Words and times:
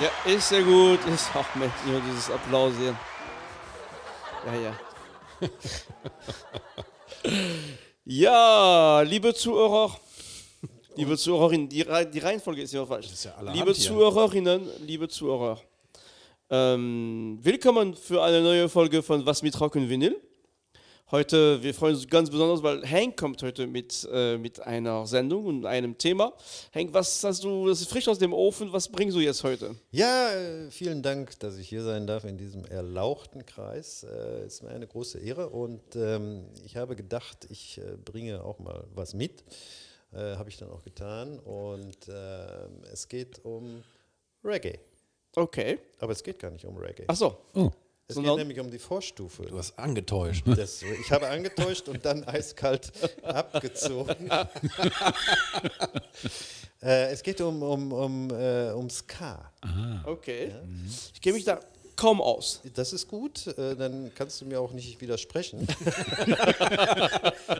Ja, 0.00 0.10
ist 0.32 0.48
sehr 0.48 0.62
gut. 0.62 0.98
Ist 1.14 1.34
auch 1.34 1.54
Mensch, 1.54 1.72
immer 1.86 2.00
dieses 2.00 2.30
Applausieren. 2.30 2.98
Ja, 4.46 4.54
ja. 4.54 4.76
ja, 8.04 9.00
liebe 9.02 9.34
Zuhörer, 9.34 9.96
liebe 10.96 11.16
Zuhörerinnen, 11.16 11.68
die, 11.68 11.82
Rei- 11.82 12.04
die 12.04 12.18
Reihenfolge 12.20 12.62
ist 12.62 12.72
ja 12.72 12.84
falsch. 12.86 13.06
ist 13.06 13.24
ja 13.24 13.34
liebe 13.52 13.72
hier. 13.72 13.74
Zuhörerinnen, 13.74 14.68
liebe 14.86 15.08
Zuhörer, 15.08 15.60
ähm, 16.50 17.38
willkommen 17.42 17.94
für 17.96 18.22
eine 18.22 18.40
neue 18.42 18.68
Folge 18.68 19.02
von 19.02 19.24
Was 19.26 19.42
mit 19.42 19.58
Rock 19.60 19.74
und 19.76 19.88
Vinyl. 19.88 20.16
Heute, 21.12 21.62
wir 21.62 21.72
freuen 21.72 21.94
uns 21.94 22.08
ganz 22.08 22.30
besonders, 22.30 22.64
weil 22.64 22.82
Hank 22.84 23.16
kommt 23.16 23.40
heute 23.44 23.68
mit, 23.68 24.08
äh, 24.10 24.36
mit 24.38 24.58
einer 24.58 25.06
Sendung 25.06 25.46
und 25.46 25.64
einem 25.64 25.96
Thema. 25.96 26.32
Hank, 26.74 26.92
was 26.92 27.22
hast 27.22 27.44
du, 27.44 27.68
das 27.68 27.80
ist 27.80 27.90
frisch 27.90 28.08
aus 28.08 28.18
dem 28.18 28.32
Ofen, 28.32 28.72
was 28.72 28.88
bringst 28.88 29.16
du 29.16 29.20
jetzt 29.20 29.44
heute? 29.44 29.76
Ja, 29.92 30.32
äh, 30.32 30.68
vielen 30.68 31.04
Dank, 31.04 31.38
dass 31.38 31.58
ich 31.58 31.68
hier 31.68 31.84
sein 31.84 32.08
darf 32.08 32.24
in 32.24 32.36
diesem 32.36 32.64
erlauchten 32.64 33.46
Kreis. 33.46 34.02
Es 34.02 34.54
ist 34.54 34.62
mir 34.64 34.70
eine 34.70 34.88
große 34.88 35.20
Ehre 35.20 35.50
und 35.50 35.94
ähm, 35.94 36.46
ich 36.64 36.76
habe 36.76 36.96
gedacht, 36.96 37.46
ich 37.50 37.78
äh, 37.78 37.96
bringe 38.04 38.42
auch 38.42 38.58
mal 38.58 38.82
was 38.92 39.14
mit. 39.14 39.44
Äh, 40.12 40.34
habe 40.34 40.50
ich 40.50 40.56
dann 40.56 40.70
auch 40.70 40.82
getan 40.82 41.38
und 41.38 41.98
ähm, 42.08 42.82
es 42.92 43.06
geht 43.06 43.44
um 43.44 43.84
Reggae. 44.42 44.80
Okay. 45.36 45.78
Aber 46.00 46.10
es 46.10 46.24
geht 46.24 46.40
gar 46.40 46.50
nicht 46.50 46.64
um 46.64 46.76
Reggae. 46.76 47.04
Ach 47.06 47.14
so. 47.14 47.38
Oh, 47.54 47.70
es 48.08 48.14
sondern- 48.14 48.36
geht 48.36 48.46
nämlich 48.46 48.60
um 48.60 48.70
die 48.70 48.78
Vorstufe. 48.78 49.44
du 49.46 49.58
hast 49.58 49.78
angetäuscht. 49.78 50.44
Das, 50.46 50.82
ich 50.82 51.10
habe 51.10 51.26
angetäuscht 51.28 51.88
und 51.88 52.04
dann 52.04 52.22
eiskalt 52.24 52.92
abgezogen. 53.22 54.30
äh, 56.82 57.10
es 57.12 57.22
geht 57.22 57.40
um, 57.40 57.62
um, 57.62 57.92
um, 57.92 58.30
äh, 58.30 58.70
um 58.72 58.88
Ska. 58.90 59.50
Okay. 60.04 60.52
Ich 61.14 61.20
kenne 61.20 61.34
mich 61.36 61.44
da 61.44 61.60
kaum 61.96 62.20
aus. 62.20 62.60
Das 62.74 62.92
ist 62.92 63.08
gut, 63.08 63.46
äh, 63.58 63.74
dann 63.74 64.12
kannst 64.14 64.40
du 64.40 64.44
mir 64.44 64.60
auch 64.60 64.72
nicht 64.72 65.00
widersprechen. 65.00 65.66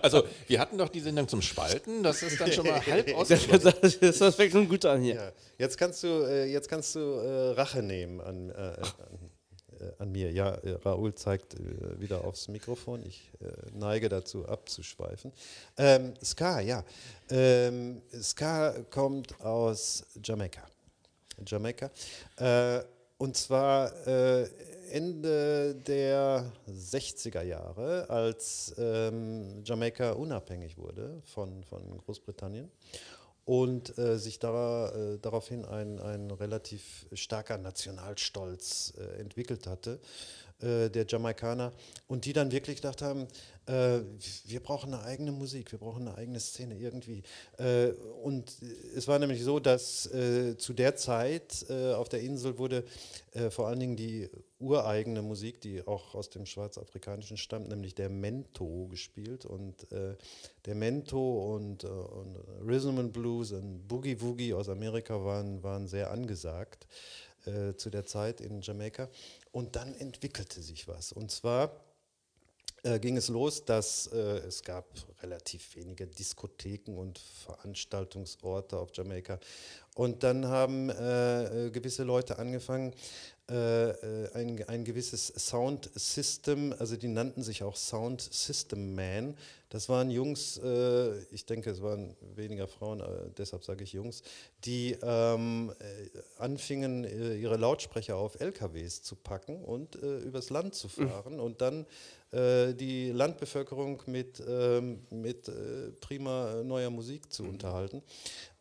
Also, 0.02 0.24
wir 0.46 0.60
hatten 0.60 0.78
doch 0.78 0.88
die 0.88 1.00
Sendung 1.00 1.26
zum 1.28 1.42
Spalten, 1.42 2.02
das 2.02 2.22
ist 2.22 2.40
dann 2.40 2.52
schon 2.52 2.66
mal 2.66 2.84
halb 2.84 3.06
Das, 3.06 3.14
ausgeschlossen. 3.16 3.72
das, 4.00 4.18
das 4.18 4.34
fängt 4.34 4.52
schon 4.52 4.68
gut 4.68 4.84
an 4.84 5.00
hier. 5.00 5.14
Ja. 5.14 5.32
Jetzt 5.58 5.78
kannst 5.78 6.02
du, 6.02 6.08
äh, 6.24 6.44
jetzt 6.46 6.68
kannst 6.68 6.94
du 6.94 7.00
äh, 7.00 7.50
Rache 7.52 7.82
nehmen 7.82 8.20
an, 8.20 8.50
äh, 8.50 8.52
an, 8.54 9.25
an 9.98 10.12
mir. 10.12 10.30
Ja, 10.32 10.54
äh, 10.56 10.72
Raoul 10.84 11.14
zeigt 11.14 11.54
äh, 11.54 12.00
wieder 12.00 12.24
aufs 12.24 12.48
Mikrofon. 12.48 13.04
Ich 13.04 13.30
äh, 13.40 13.46
neige 13.72 14.08
dazu 14.08 14.46
abzuschweifen. 14.46 15.32
Ähm, 15.76 16.14
Ska, 16.22 16.60
ja. 16.60 16.84
Ähm, 17.30 18.02
Ska 18.20 18.72
kommt 18.90 19.40
aus 19.40 20.04
Jamaika. 20.22 20.62
Jamaika. 21.44 21.90
Äh, 22.36 22.82
und 23.18 23.36
zwar 23.36 24.06
äh, 24.06 24.48
Ende 24.90 25.74
der 25.74 26.52
60er 26.68 27.42
Jahre, 27.42 28.08
als 28.08 28.74
ähm, 28.78 29.62
Jamaika 29.64 30.12
unabhängig 30.12 30.76
wurde 30.76 31.22
von, 31.24 31.64
von 31.64 31.98
Großbritannien 31.98 32.70
und 33.46 33.96
äh, 33.96 34.18
sich 34.18 34.40
da, 34.40 34.88
äh, 34.88 35.18
daraufhin 35.18 35.64
ein, 35.64 36.00
ein 36.00 36.30
relativ 36.32 37.06
starker 37.12 37.58
Nationalstolz 37.58 38.94
äh, 38.98 39.20
entwickelt 39.20 39.68
hatte, 39.68 40.00
äh, 40.60 40.88
der 40.88 41.06
Jamaikaner, 41.06 41.72
und 42.06 42.24
die 42.24 42.32
dann 42.32 42.52
wirklich 42.52 42.76
gedacht 42.76 43.02
haben, 43.02 43.26
äh, 43.66 44.00
wir 44.44 44.60
brauchen 44.60 44.94
eine 44.94 45.02
eigene 45.02 45.32
Musik, 45.32 45.72
wir 45.72 45.78
brauchen 45.78 46.08
eine 46.08 46.16
eigene 46.16 46.40
Szene 46.40 46.78
irgendwie. 46.78 47.22
Äh, 47.58 47.88
und 48.22 48.56
es 48.94 49.08
war 49.08 49.18
nämlich 49.18 49.42
so, 49.42 49.58
dass 49.58 50.06
äh, 50.12 50.56
zu 50.56 50.72
der 50.72 50.96
Zeit 50.96 51.66
äh, 51.68 51.92
auf 51.92 52.08
der 52.08 52.20
Insel 52.20 52.58
wurde 52.58 52.84
vor 53.50 53.68
allen 53.68 53.80
Dingen 53.80 53.96
die 53.96 54.30
ureigene 54.58 55.20
Musik, 55.22 55.60
die 55.60 55.86
auch 55.86 56.14
aus 56.14 56.30
dem 56.30 56.46
Schwarzafrikanischen 56.46 57.36
stammt, 57.36 57.68
nämlich 57.68 57.94
der 57.94 58.08
Mento 58.08 58.86
gespielt. 58.88 59.44
Und 59.44 59.90
äh, 59.92 60.16
der 60.64 60.74
Mento 60.74 61.54
und, 61.54 61.84
äh, 61.84 61.88
und 61.88 62.36
Rhythm 62.66 62.98
and 62.98 63.12
Blues 63.12 63.52
und 63.52 63.86
Boogie 63.86 64.20
Woogie 64.20 64.54
aus 64.54 64.68
Amerika 64.68 65.22
waren, 65.24 65.62
waren 65.62 65.86
sehr 65.86 66.10
angesagt 66.10 66.86
äh, 67.44 67.74
zu 67.74 67.90
der 67.90 68.06
Zeit 68.06 68.40
in 68.40 68.62
Jamaika. 68.62 69.08
Und 69.56 69.74
dann 69.74 69.94
entwickelte 69.94 70.60
sich 70.60 70.86
was. 70.86 71.12
Und 71.12 71.30
zwar 71.30 71.80
äh, 72.82 72.98
ging 72.98 73.16
es 73.16 73.28
los, 73.28 73.64
dass 73.64 74.06
äh, 74.08 74.18
es 74.46 74.62
gab 74.62 74.84
relativ 75.22 75.76
wenige 75.76 76.06
Diskotheken 76.06 76.98
und 76.98 77.18
Veranstaltungsorte 77.18 78.76
auf 78.76 78.90
Jamaika. 78.92 79.40
Und 79.94 80.24
dann 80.24 80.46
haben 80.48 80.90
äh, 80.90 81.68
äh, 81.68 81.70
gewisse 81.70 82.04
Leute 82.04 82.38
angefangen, 82.38 82.92
äh, 83.48 83.90
äh, 83.90 84.34
ein, 84.34 84.68
ein 84.68 84.84
gewisses 84.84 85.28
Sound 85.36 85.88
System, 85.94 86.74
also 86.80 86.96
die 86.96 87.06
nannten 87.06 87.44
sich 87.44 87.62
auch 87.62 87.76
Sound 87.76 88.20
System 88.20 88.96
Man. 88.96 89.36
Das 89.68 89.88
waren 89.88 90.10
Jungs, 90.10 90.58
äh, 90.58 91.16
ich 91.30 91.46
denke, 91.46 91.70
es 91.70 91.80
waren 91.80 92.16
weniger 92.34 92.66
Frauen, 92.66 93.04
deshalb 93.38 93.62
sage 93.62 93.84
ich 93.84 93.92
Jungs, 93.92 94.24
die 94.64 94.96
ähm, 95.00 95.72
äh, 95.78 96.42
anfingen, 96.42 97.04
ihre 97.04 97.56
Lautsprecher 97.56 98.16
auf 98.16 98.40
LKWs 98.40 99.02
zu 99.02 99.14
packen 99.14 99.62
und 99.64 99.94
übers 99.94 100.50
Land 100.50 100.74
zu 100.74 100.88
fahren 100.88 101.38
und 101.38 101.60
dann 101.60 101.86
die 102.32 103.12
Landbevölkerung 103.12 104.02
mit, 104.06 104.42
ähm, 104.46 105.06
mit 105.10 105.48
prima 106.00 106.62
neuer 106.64 106.90
Musik 106.90 107.32
zu 107.32 107.44
unterhalten. 107.44 108.02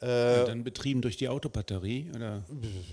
Äh, 0.01 0.45
Dann 0.45 0.63
betrieben 0.63 1.01
durch 1.01 1.15
die 1.15 1.29
Autobatterie? 1.29 2.11
Oder? 2.13 2.43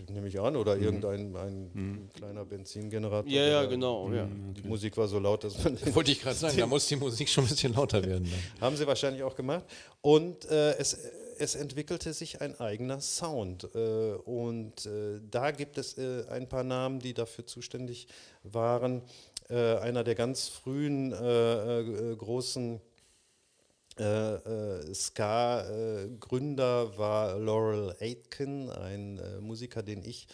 Nehme 0.08 0.28
ich 0.28 0.38
an, 0.38 0.54
oder 0.54 0.76
irgendein 0.76 1.34
ein 1.34 2.10
kleiner 2.14 2.44
Benzingenerator. 2.44 3.30
Ja, 3.30 3.42
ja, 3.42 3.64
genau. 3.64 4.12
Ja. 4.12 4.28
Die 4.56 4.66
Musik 4.66 4.96
war 4.96 5.08
so 5.08 5.18
laut, 5.18 5.42
dass 5.42 5.62
man. 5.64 5.76
Wollte 5.94 6.12
ich 6.12 6.20
gerade 6.20 6.36
sagen, 6.36 6.56
da 6.56 6.66
muss 6.66 6.86
die 6.86 6.96
Musik 6.96 7.28
schon 7.28 7.44
ein 7.44 7.50
bisschen 7.50 7.74
lauter 7.74 8.04
werden. 8.04 8.28
Dann. 8.30 8.60
Haben 8.60 8.76
sie 8.76 8.86
wahrscheinlich 8.86 9.24
auch 9.24 9.34
gemacht. 9.34 9.64
Und 10.00 10.44
äh, 10.44 10.76
es, 10.78 10.96
es 11.38 11.56
entwickelte 11.56 12.12
sich 12.12 12.40
ein 12.40 12.58
eigener 12.60 13.00
Sound. 13.00 13.68
Äh, 13.74 13.78
und 14.24 14.86
äh, 14.86 15.20
da 15.28 15.50
gibt 15.50 15.78
es 15.78 15.98
äh, 15.98 16.24
ein 16.30 16.48
paar 16.48 16.62
Namen, 16.62 17.00
die 17.00 17.14
dafür 17.14 17.46
zuständig 17.46 18.06
waren. 18.44 19.02
Äh, 19.50 19.76
einer 19.78 20.04
der 20.04 20.14
ganz 20.14 20.48
frühen 20.48 21.12
äh, 21.12 21.80
äh, 21.80 22.16
großen 22.16 22.80
äh, 23.98 24.34
äh, 24.34 24.94
Ska-Gründer 24.94 26.96
war 26.96 27.38
Laurel 27.38 27.94
Aitken, 28.00 28.70
ein 28.70 29.18
äh, 29.18 29.40
Musiker, 29.40 29.82
den 29.82 30.04
ich 30.04 30.28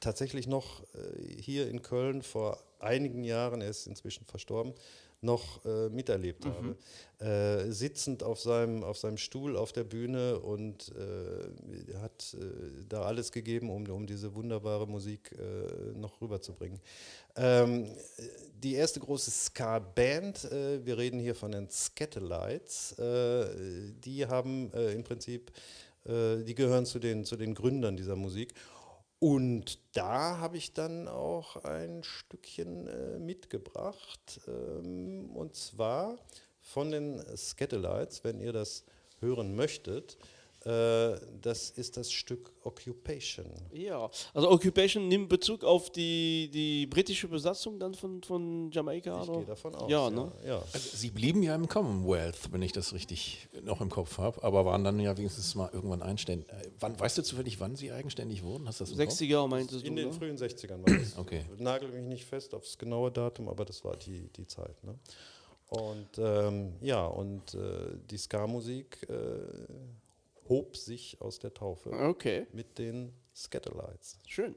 tatsächlich 0.00 0.46
noch 0.46 0.82
äh, 0.94 1.40
hier 1.40 1.68
in 1.68 1.82
Köln 1.82 2.22
vor 2.22 2.58
einigen 2.78 3.24
Jahren, 3.24 3.60
er 3.60 3.70
ist 3.70 3.86
inzwischen 3.86 4.24
verstorben, 4.24 4.74
noch 5.22 5.64
äh, 5.64 5.88
miterlebt 5.88 6.44
habe. 6.46 6.76
Äh, 7.18 7.72
sitzend 7.72 8.22
auf 8.22 8.38
seinem, 8.40 8.84
auf 8.84 8.98
seinem 8.98 9.16
Stuhl 9.16 9.56
auf 9.56 9.72
der 9.72 9.84
Bühne 9.84 10.38
und 10.38 10.92
äh, 10.94 11.96
hat 11.98 12.36
äh, 12.38 12.84
da 12.88 13.02
alles 13.02 13.32
gegeben, 13.32 13.70
um, 13.70 13.88
um 13.88 14.06
diese 14.06 14.34
wunderbare 14.34 14.86
Musik 14.86 15.32
äh, 15.32 15.98
noch 15.98 16.20
rüberzubringen. 16.20 16.80
Ähm, 17.34 17.88
die 18.62 18.74
erste 18.74 19.00
große 19.00 19.30
Ska-Band, 19.30 20.44
äh, 20.44 20.84
wir 20.84 20.98
reden 20.98 21.18
hier 21.18 21.34
von 21.34 21.52
den 21.52 21.70
Scatolites, 21.70 22.92
äh, 22.98 23.46
die 24.04 24.26
haben 24.26 24.70
im 24.72 25.02
Prinzip, 25.02 25.50
die 26.08 26.54
gehören 26.54 26.86
zu 26.86 27.00
den, 27.00 27.24
zu 27.24 27.34
den 27.34 27.52
Gründern 27.52 27.96
dieser 27.96 28.14
Musik. 28.14 28.54
Und 29.18 29.78
da 29.96 30.38
habe 30.38 30.58
ich 30.58 30.74
dann 30.74 31.08
auch 31.08 31.64
ein 31.64 32.02
Stückchen 32.02 32.86
äh, 32.86 33.18
mitgebracht. 33.18 34.40
Ähm, 34.46 35.30
und 35.34 35.54
zwar 35.54 36.18
von 36.60 36.90
den 36.90 37.22
Scatolites, 37.36 38.24
wenn 38.24 38.40
ihr 38.40 38.52
das 38.52 38.84
hören 39.20 39.56
möchtet. 39.56 40.18
Äh, 40.66 41.20
das 41.42 41.70
ist 41.70 41.96
das 41.96 42.10
Stück 42.10 42.52
Occupation. 42.64 43.46
Ja, 43.72 44.10
also 44.34 44.50
Occupation 44.50 45.06
nimmt 45.06 45.28
Bezug 45.28 45.62
auf 45.62 45.90
die, 45.90 46.50
die 46.52 46.86
britische 46.86 47.28
Besatzung 47.28 47.78
dann 47.78 47.94
von, 47.94 48.20
von 48.24 48.72
Jamaika? 48.72 49.22
Ich 49.22 49.30
gehe 49.30 49.44
davon 49.44 49.76
aus. 49.76 49.88
Ja, 49.88 50.10
ne? 50.10 50.32
ja. 50.44 50.60
Also, 50.72 50.96
sie 50.96 51.10
blieben 51.10 51.44
ja 51.44 51.54
im 51.54 51.68
Commonwealth, 51.68 52.52
wenn 52.52 52.62
ich 52.62 52.72
das 52.72 52.92
richtig 52.94 53.48
noch 53.62 53.80
im 53.80 53.90
Kopf 53.90 54.18
habe, 54.18 54.42
aber 54.42 54.64
waren 54.64 54.82
dann 54.82 54.98
ja 54.98 55.16
wenigstens 55.16 55.54
mal 55.54 55.70
irgendwann 55.72 56.02
einständig. 56.02 56.48
Äh, 56.48 56.68
wann, 56.80 56.98
weißt 56.98 57.18
du 57.18 57.22
zufällig, 57.22 57.60
wann 57.60 57.76
sie 57.76 57.92
eigenständig 57.92 58.42
wurden? 58.42 58.66
Hast 58.66 58.80
du 58.80 58.84
das 58.84 58.92
im 58.92 58.98
Kopf? 58.98 59.14
60er 59.14 59.46
meintest 59.46 59.84
du, 59.84 59.86
In 59.86 59.94
den 59.94 60.12
frühen 60.12 60.36
60ern 60.36 60.84
war 60.84 60.98
das. 60.98 61.16
Okay. 61.16 61.44
Nagel 61.58 61.90
mich 61.90 62.02
nicht 62.02 62.24
fest 62.24 62.54
aufs 62.54 62.76
genaue 62.76 63.12
Datum, 63.12 63.48
aber 63.48 63.64
das 63.64 63.84
war 63.84 63.96
die, 63.96 64.28
die 64.36 64.48
Zeit. 64.48 64.82
Ne? 64.82 64.98
Und 65.68 66.18
ähm, 66.18 66.74
ja, 66.80 67.06
und 67.06 67.54
äh, 67.54 67.96
die 68.10 68.18
Ska-Musik 68.18 69.06
äh, 69.08 69.14
hob 70.48 70.76
sich 70.76 71.20
aus 71.20 71.38
der 71.38 71.54
Taufe 71.54 71.90
Okay, 71.90 72.46
mit 72.52 72.78
den 72.78 73.12
Scatolites. 73.34 74.18
schön. 74.26 74.54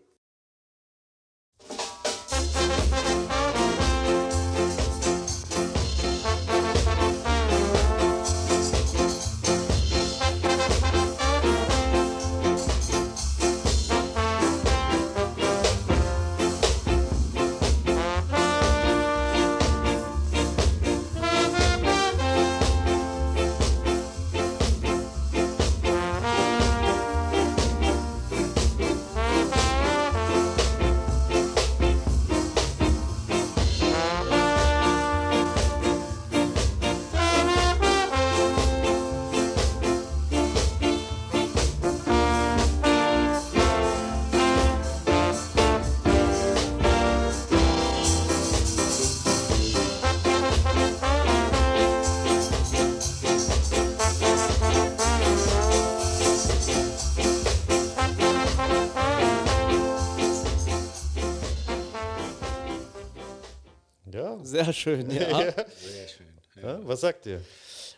Sehr 64.64 64.74
schön, 64.74 65.12
ja. 65.12 65.40
Sehr 65.52 66.08
schön. 66.08 66.28
ja. 66.62 66.80
Was 66.84 67.02
sagt 67.02 67.26
ihr? 67.26 67.42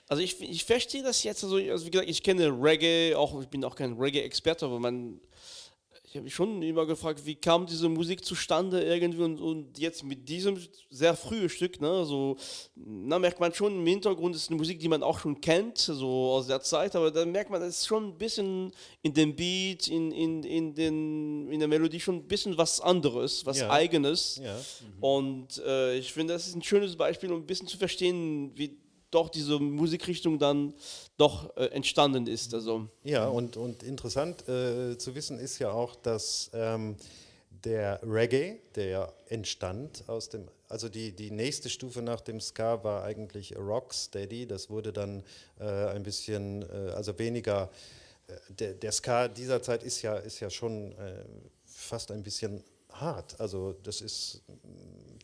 Also 0.08 0.22
ich, 0.22 0.42
ich 0.42 0.66
verstehe 0.66 1.04
das 1.04 1.24
jetzt, 1.24 1.44
also, 1.44 1.56
also 1.56 1.86
wie 1.86 1.92
gesagt, 1.92 2.10
ich 2.10 2.22
kenne 2.22 2.48
Reggae, 2.48 3.16
auch 3.16 3.42
ich 3.42 3.48
bin 3.48 3.64
auch 3.64 3.76
kein 3.76 3.94
Reggae-Experte, 3.94 4.66
aber 4.66 4.80
man, 4.80 5.22
ich 6.12 6.18
habe 6.18 6.26
mich 6.26 6.36
schon 6.36 6.62
immer 6.62 6.86
gefragt, 6.86 7.22
wie 7.26 7.36
kam 7.36 7.66
diese 7.66 7.88
Musik 7.88 8.26
zustande 8.26 8.84
irgendwie 8.84 9.22
und, 9.24 9.40
und 9.40 9.80
jetzt 9.80 10.04
mit 10.04 10.28
diesem 10.28 10.58
sehr 10.90 11.16
frühen 11.16 11.48
Stück, 11.48 11.80
ne, 11.80 12.04
so, 12.04 12.36
na, 12.76 13.18
merkt 13.18 13.40
man 13.40 13.54
schon 13.54 13.74
im 13.80 13.86
Hintergrund 13.88 14.36
ist 14.36 14.50
eine 14.50 14.58
Musik, 14.58 14.78
die 14.82 14.90
man 14.90 15.04
auch 15.04 15.20
schon 15.20 15.40
kennt, 15.40 15.78
so 15.78 16.32
aus 16.32 16.48
der 16.48 16.60
Zeit, 16.62 16.98
aber 16.98 17.12
dann 17.12 17.32
merkt 17.32 17.50
man, 17.50 17.62
es 17.62 17.78
ist 17.80 17.88
schon 17.88 18.10
ein 18.10 18.18
bisschen 18.18 18.74
in 19.04 19.14
dem 19.14 19.34
Beat, 19.38 19.88
in, 19.88 20.12
in, 20.12 20.44
in, 20.44 20.74
den, 20.76 21.50
in 21.50 21.60
der 21.60 21.70
Melodie 21.70 22.02
schon 22.02 22.16
ein 22.16 22.28
bisschen 22.28 22.58
was 22.58 22.82
anderes, 22.82 23.46
was 23.46 23.60
Ja. 23.62 23.70
eigenes. 23.70 24.42
Ja. 24.44 24.60
Und 25.00 25.60
äh, 25.66 25.98
ich 25.98 26.12
finde, 26.12 26.34
das 26.34 26.46
ist 26.48 26.56
ein 26.56 26.64
schönes 26.64 26.98
Beispiel, 26.98 27.32
um 27.32 27.40
ein 27.40 27.46
bisschen 27.46 27.68
zu 27.68 27.78
verstehen, 27.78 28.52
wie 28.56 28.81
doch 29.12 29.30
diese 29.30 29.60
Musikrichtung 29.60 30.40
dann 30.40 30.74
doch 31.18 31.56
äh, 31.58 31.66
entstanden 31.68 32.28
ist. 32.28 32.54
Also, 32.54 32.88
Ja, 33.04 33.28
und, 33.28 33.58
und 33.58 33.84
interessant 33.84 34.48
äh, 34.48 34.98
zu 34.98 35.14
wissen 35.14 35.38
ist 35.38 35.60
ja 35.60 35.72
auch, 35.72 35.96
dass 35.96 36.50
ähm, 36.54 36.96
der 37.64 38.00
Reggae, 38.04 38.60
der 38.76 39.14
entstand 39.28 40.04
aus 40.08 40.30
dem, 40.30 40.48
also 40.68 40.90
die, 40.90 41.12
die 41.12 41.32
nächste 41.32 41.70
Stufe 41.70 42.02
nach 42.02 42.22
dem 42.22 42.40
Ska 42.40 42.84
war 42.84 43.04
eigentlich 43.04 43.56
Rocksteady, 43.56 44.48
das 44.48 44.70
wurde 44.70 44.94
dann 44.94 45.24
äh, 45.60 45.66
ein 45.66 46.04
bisschen, 46.04 46.64
äh, 46.64 46.92
also 46.96 47.18
weniger, 47.20 47.70
äh, 48.28 48.34
der, 48.50 48.74
der 48.74 48.92
Ska 48.92 49.28
dieser 49.28 49.62
Zeit 49.62 49.84
ist 49.84 50.02
ja, 50.02 50.16
ist 50.16 50.40
ja 50.40 50.50
schon 50.50 50.94
äh, 50.94 51.26
fast 51.66 52.12
ein 52.12 52.24
bisschen 52.24 52.64
hart, 52.92 53.40
also 53.40 53.74
das 53.84 54.02
ist 54.02 54.42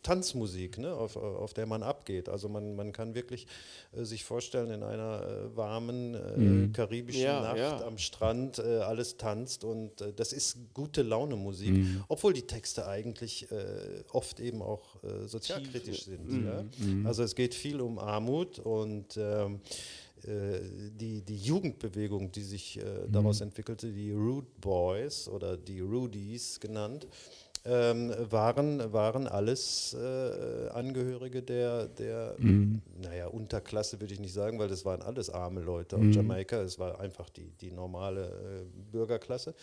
Tanzmusik, 0.07 0.77
ne, 0.77 0.93
auf, 0.93 1.17
auf 1.17 1.53
der 1.53 1.65
man 1.65 1.83
abgeht. 1.83 2.29
Also 2.29 2.47
man, 2.47 2.77
man 2.77 2.93
kann 2.93 3.13
wirklich 3.13 3.45
äh, 3.91 4.05
sich 4.05 4.23
vorstellen, 4.23 4.71
in 4.71 4.81
einer 4.81 5.21
äh, 5.21 5.57
warmen 5.57 6.13
äh, 6.15 6.69
karibischen 6.71 7.23
Ja, 7.23 7.41
Nacht 7.41 7.57
ja. 7.57 7.85
am 7.85 7.97
Strand 7.97 8.57
äh, 8.59 8.77
alles 8.77 9.17
tanzt 9.17 9.65
und 9.65 9.99
äh, 9.99 10.13
das 10.13 10.31
ist 10.31 10.59
gute 10.73 11.01
Laune 11.01 11.35
Musik, 11.35 11.85
obwohl 12.07 12.31
die 12.31 12.43
Texte 12.43 12.87
eigentlich 12.87 13.51
äh, 13.51 14.03
oft 14.13 14.39
eben 14.39 14.61
auch 14.61 15.03
äh, 15.03 15.27
sozialkritisch 15.27 16.05
sind. 16.05 16.45
Ja? 16.45 16.63
Also 17.03 17.23
es 17.23 17.35
geht 17.35 17.53
viel 17.53 17.81
um 17.81 17.99
Armut 17.99 18.59
und 18.59 19.17
ähm, 19.17 19.59
äh, 20.23 20.59
die, 20.99 21.21
die 21.21 21.37
Jugendbewegung, 21.37 22.31
die 22.31 22.43
sich 22.43 22.79
äh, 22.79 22.83
daraus 23.07 23.41
entwickelte, 23.41 23.91
die 23.91 24.11
Rude 24.11 24.47
Boys 24.59 25.27
oder 25.27 25.57
die 25.57 25.79
Rudies 25.79 26.59
genannt, 26.59 27.07
ähm, 27.67 28.13
waren, 28.31 28.93
waren 28.93 29.27
alles 29.27 29.93
äh, 29.93 30.69
Angehörige 30.69 31.43
der, 31.43 31.87
der 31.87 32.35
naja, 33.01 33.27
Unterklasse 33.27 33.99
würde 33.99 34.13
ich 34.13 34.19
nicht 34.19 34.33
sagen, 34.33 34.57
weil 34.59 34.69
das 34.69 34.85
waren 34.85 35.01
alles 35.01 35.29
arme 35.29 35.59
Leute 35.61 35.97
aus 35.97 36.03
Jamaika. 36.11 36.61
Es 36.61 36.79
war 36.79 36.99
einfach 36.99 37.29
die, 37.29 37.51
die 37.61 37.71
normale 37.71 38.27
äh, 38.27 38.91
Bürgerklasse. 38.91 39.53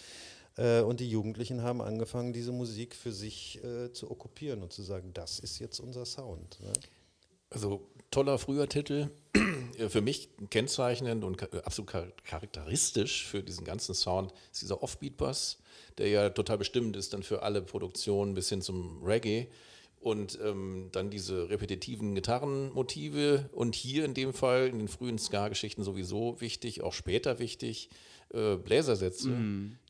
Äh, 0.57 0.83
und 0.83 1.01
die 1.01 1.09
Jugendlichen 1.09 1.63
haben 1.63 1.81
angefangen, 1.81 2.33
diese 2.33 2.53
Musik 2.53 2.95
für 2.95 3.11
sich 3.13 3.63
äh, 3.65 3.93
zu 3.93 4.11
okkupieren 4.11 4.63
und 4.63 4.73
zu 4.73 4.83
sagen, 4.83 5.11
das 5.15 5.39
ist 5.41 5.59
jetzt 5.59 5.81
unser 5.81 6.05
Sound. 6.05 6.59
Ne? 6.61 6.73
Also 7.51 7.89
toller 8.11 8.39
früher 8.39 8.69
Titel, 8.69 9.09
Äh, 9.77 9.89
für 9.89 10.01
mich 10.03 10.29
kennzeichnend 10.51 11.25
und 11.25 11.37
ka- 11.37 11.49
absolut 11.65 11.91
char- 11.91 12.13
charakteristisch 12.25 13.27
für 13.27 13.43
diesen 13.43 13.65
ganzen 13.65 13.93
Sound 13.93 14.33
ist 14.53 14.63
dieser 14.63 14.81
Offbeat-Bass, 14.85 15.59
der 15.99 16.09
ja 16.09 16.31
total 16.31 16.59
bestimmt 16.59 16.97
ist 16.97 17.13
dann 17.13 17.23
für 17.23 17.43
alle 17.43 17.63
Produktionen 17.63 18.35
bis 18.35 18.49
hin 18.49 18.63
zum 18.63 19.03
Reggae. 19.03 19.49
Und 20.01 20.39
ähm, 20.45 20.91
dann 20.93 21.09
diese 21.09 21.49
repetitiven 21.49 22.15
Gitarrenmotive 22.15 23.49
und 23.53 23.75
hier 23.75 24.05
in 24.05 24.13
dem 24.13 24.35
Fall 24.35 24.67
in 24.67 24.79
den 24.79 24.89
frühen 24.89 25.19
Ska-Geschichten 25.19 25.83
sowieso 25.83 26.43
wichtig, 26.43 26.83
auch 26.83 26.93
später 26.93 27.39
wichtig, 27.39 27.89
äh, 28.35 28.57
Bläsersätze, 28.57 29.31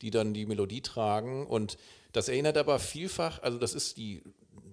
die 0.01 0.11
dann 0.11 0.33
die 0.33 0.45
Melodie 0.45 0.79
tragen. 0.79 1.45
Und 1.45 1.77
das 2.13 2.29
erinnert 2.29 2.57
aber 2.57 2.79
vielfach, 2.79 3.43
also 3.43 3.57
das 3.57 3.73
ist 3.73 3.97
die 3.97 4.21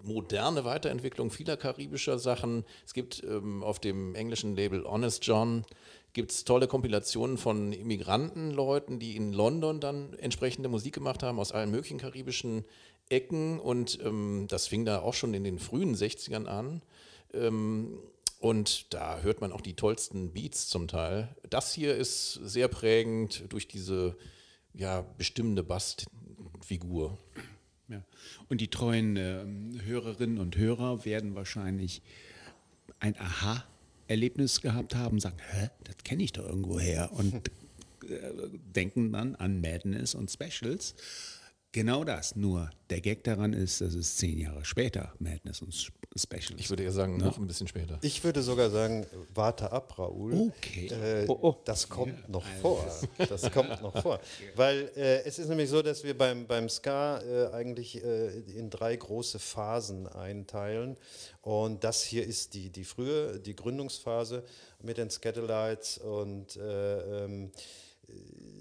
moderne 0.04 0.64
Weiterentwicklung 0.64 1.30
vieler 1.30 1.56
karibischer 1.56 2.18
Sachen. 2.18 2.64
Es 2.86 2.94
gibt 2.94 3.22
ähm, 3.24 3.62
auf 3.62 3.78
dem 3.80 4.14
englischen 4.14 4.54
Label 4.54 4.84
Honest 4.84 5.24
John 5.26 5.64
gibt's 6.12 6.44
tolle 6.44 6.68
Kompilationen 6.68 7.38
von 7.38 7.72
Immigrantenleuten, 7.72 8.98
die 8.98 9.16
in 9.16 9.32
London 9.32 9.80
dann 9.80 10.12
entsprechende 10.14 10.68
Musik 10.68 10.94
gemacht 10.94 11.22
haben 11.22 11.38
aus 11.38 11.52
allen 11.52 11.70
möglichen 11.70 11.98
karibischen 11.98 12.64
Ecken 13.08 13.58
und 13.60 13.98
ähm, 14.02 14.46
das 14.48 14.66
fing 14.66 14.84
da 14.84 15.00
auch 15.00 15.14
schon 15.14 15.34
in 15.34 15.44
den 15.44 15.58
frühen 15.58 15.94
60ern 15.94 16.46
an. 16.46 16.82
Ähm, 17.32 17.98
und 18.38 18.92
da 18.92 19.20
hört 19.20 19.40
man 19.40 19.52
auch 19.52 19.60
die 19.60 19.74
tollsten 19.74 20.32
Beats 20.32 20.66
zum 20.66 20.88
Teil. 20.88 21.34
Das 21.48 21.72
hier 21.72 21.94
ist 21.94 22.34
sehr 22.34 22.68
prägend 22.68 23.44
durch 23.50 23.68
diese 23.68 24.16
ja, 24.74 25.02
bestimmende 25.16 25.62
Bassfigur. 25.62 27.18
Ja. 27.88 28.02
Und 28.48 28.60
die 28.60 28.68
treuen 28.68 29.16
ähm, 29.16 29.80
Hörerinnen 29.84 30.38
und 30.38 30.56
Hörer 30.56 31.04
werden 31.04 31.34
wahrscheinlich 31.34 32.02
ein 32.98 33.14
Aha-Erlebnis 34.06 34.60
gehabt 34.60 34.94
haben, 34.94 35.20
sagen, 35.20 35.36
hä, 35.50 35.70
das 35.84 35.96
kenne 36.04 36.22
ich 36.22 36.32
doch 36.32 36.46
irgendwo 36.46 36.78
her 36.78 37.10
und 37.12 37.48
äh, 38.08 38.32
denken 38.74 39.12
dann 39.12 39.34
an 39.36 39.60
Madness 39.60 40.14
und 40.14 40.30
Specials. 40.30 40.94
Genau 41.74 42.04
das, 42.04 42.36
nur 42.36 42.70
der 42.90 43.00
Gag 43.00 43.24
daran 43.24 43.54
ist, 43.54 43.80
dass 43.80 43.94
es 43.94 44.16
zehn 44.16 44.38
Jahre 44.38 44.62
später 44.62 45.14
Madness 45.18 45.62
und 45.62 45.70
Sp- 45.72 45.96
Specials. 46.14 46.60
Ich 46.60 46.68
würde 46.68 46.82
eher 46.82 46.92
sagen, 46.92 47.16
noch 47.16 47.38
ein 47.38 47.46
bisschen 47.46 47.66
später. 47.66 47.98
Ich 48.02 48.22
würde 48.22 48.42
sogar 48.42 48.68
sagen, 48.68 49.06
warte 49.32 49.72
ab, 49.72 49.98
Raoul. 49.98 50.52
Okay. 50.58 50.88
Äh, 50.88 51.24
Oh, 51.26 51.38
oh. 51.40 51.56
Das 51.64 51.88
kommt 51.88 52.28
noch 52.28 52.44
vor. 52.60 52.84
Das 53.16 53.50
kommt 53.50 53.80
noch 53.80 54.02
vor. 54.02 54.20
Weil 54.54 54.90
äh, 54.94 55.22
es 55.24 55.38
ist 55.38 55.48
nämlich 55.48 55.70
so, 55.70 55.80
dass 55.80 56.04
wir 56.04 56.16
beim, 56.18 56.46
beim 56.46 56.68
Ska 56.68 57.20
äh, 57.22 57.46
eigentlich 57.54 58.04
äh, 58.04 58.40
in 58.40 58.68
drei 58.68 58.94
große 58.94 59.38
Phasen 59.38 60.06
einteilen. 60.06 60.98
Und 61.40 61.82
das 61.82 62.02
hier 62.02 62.26
ist 62.26 62.52
die, 62.52 62.68
die 62.68 62.84
frühe, 62.84 63.40
die 63.40 63.56
Gründungsphase 63.56 64.44
mit 64.82 64.98
den 64.98 65.08
Scatterlights 65.08 65.96
und 65.96 66.56
äh, 66.56 67.24
ähm, 67.24 67.50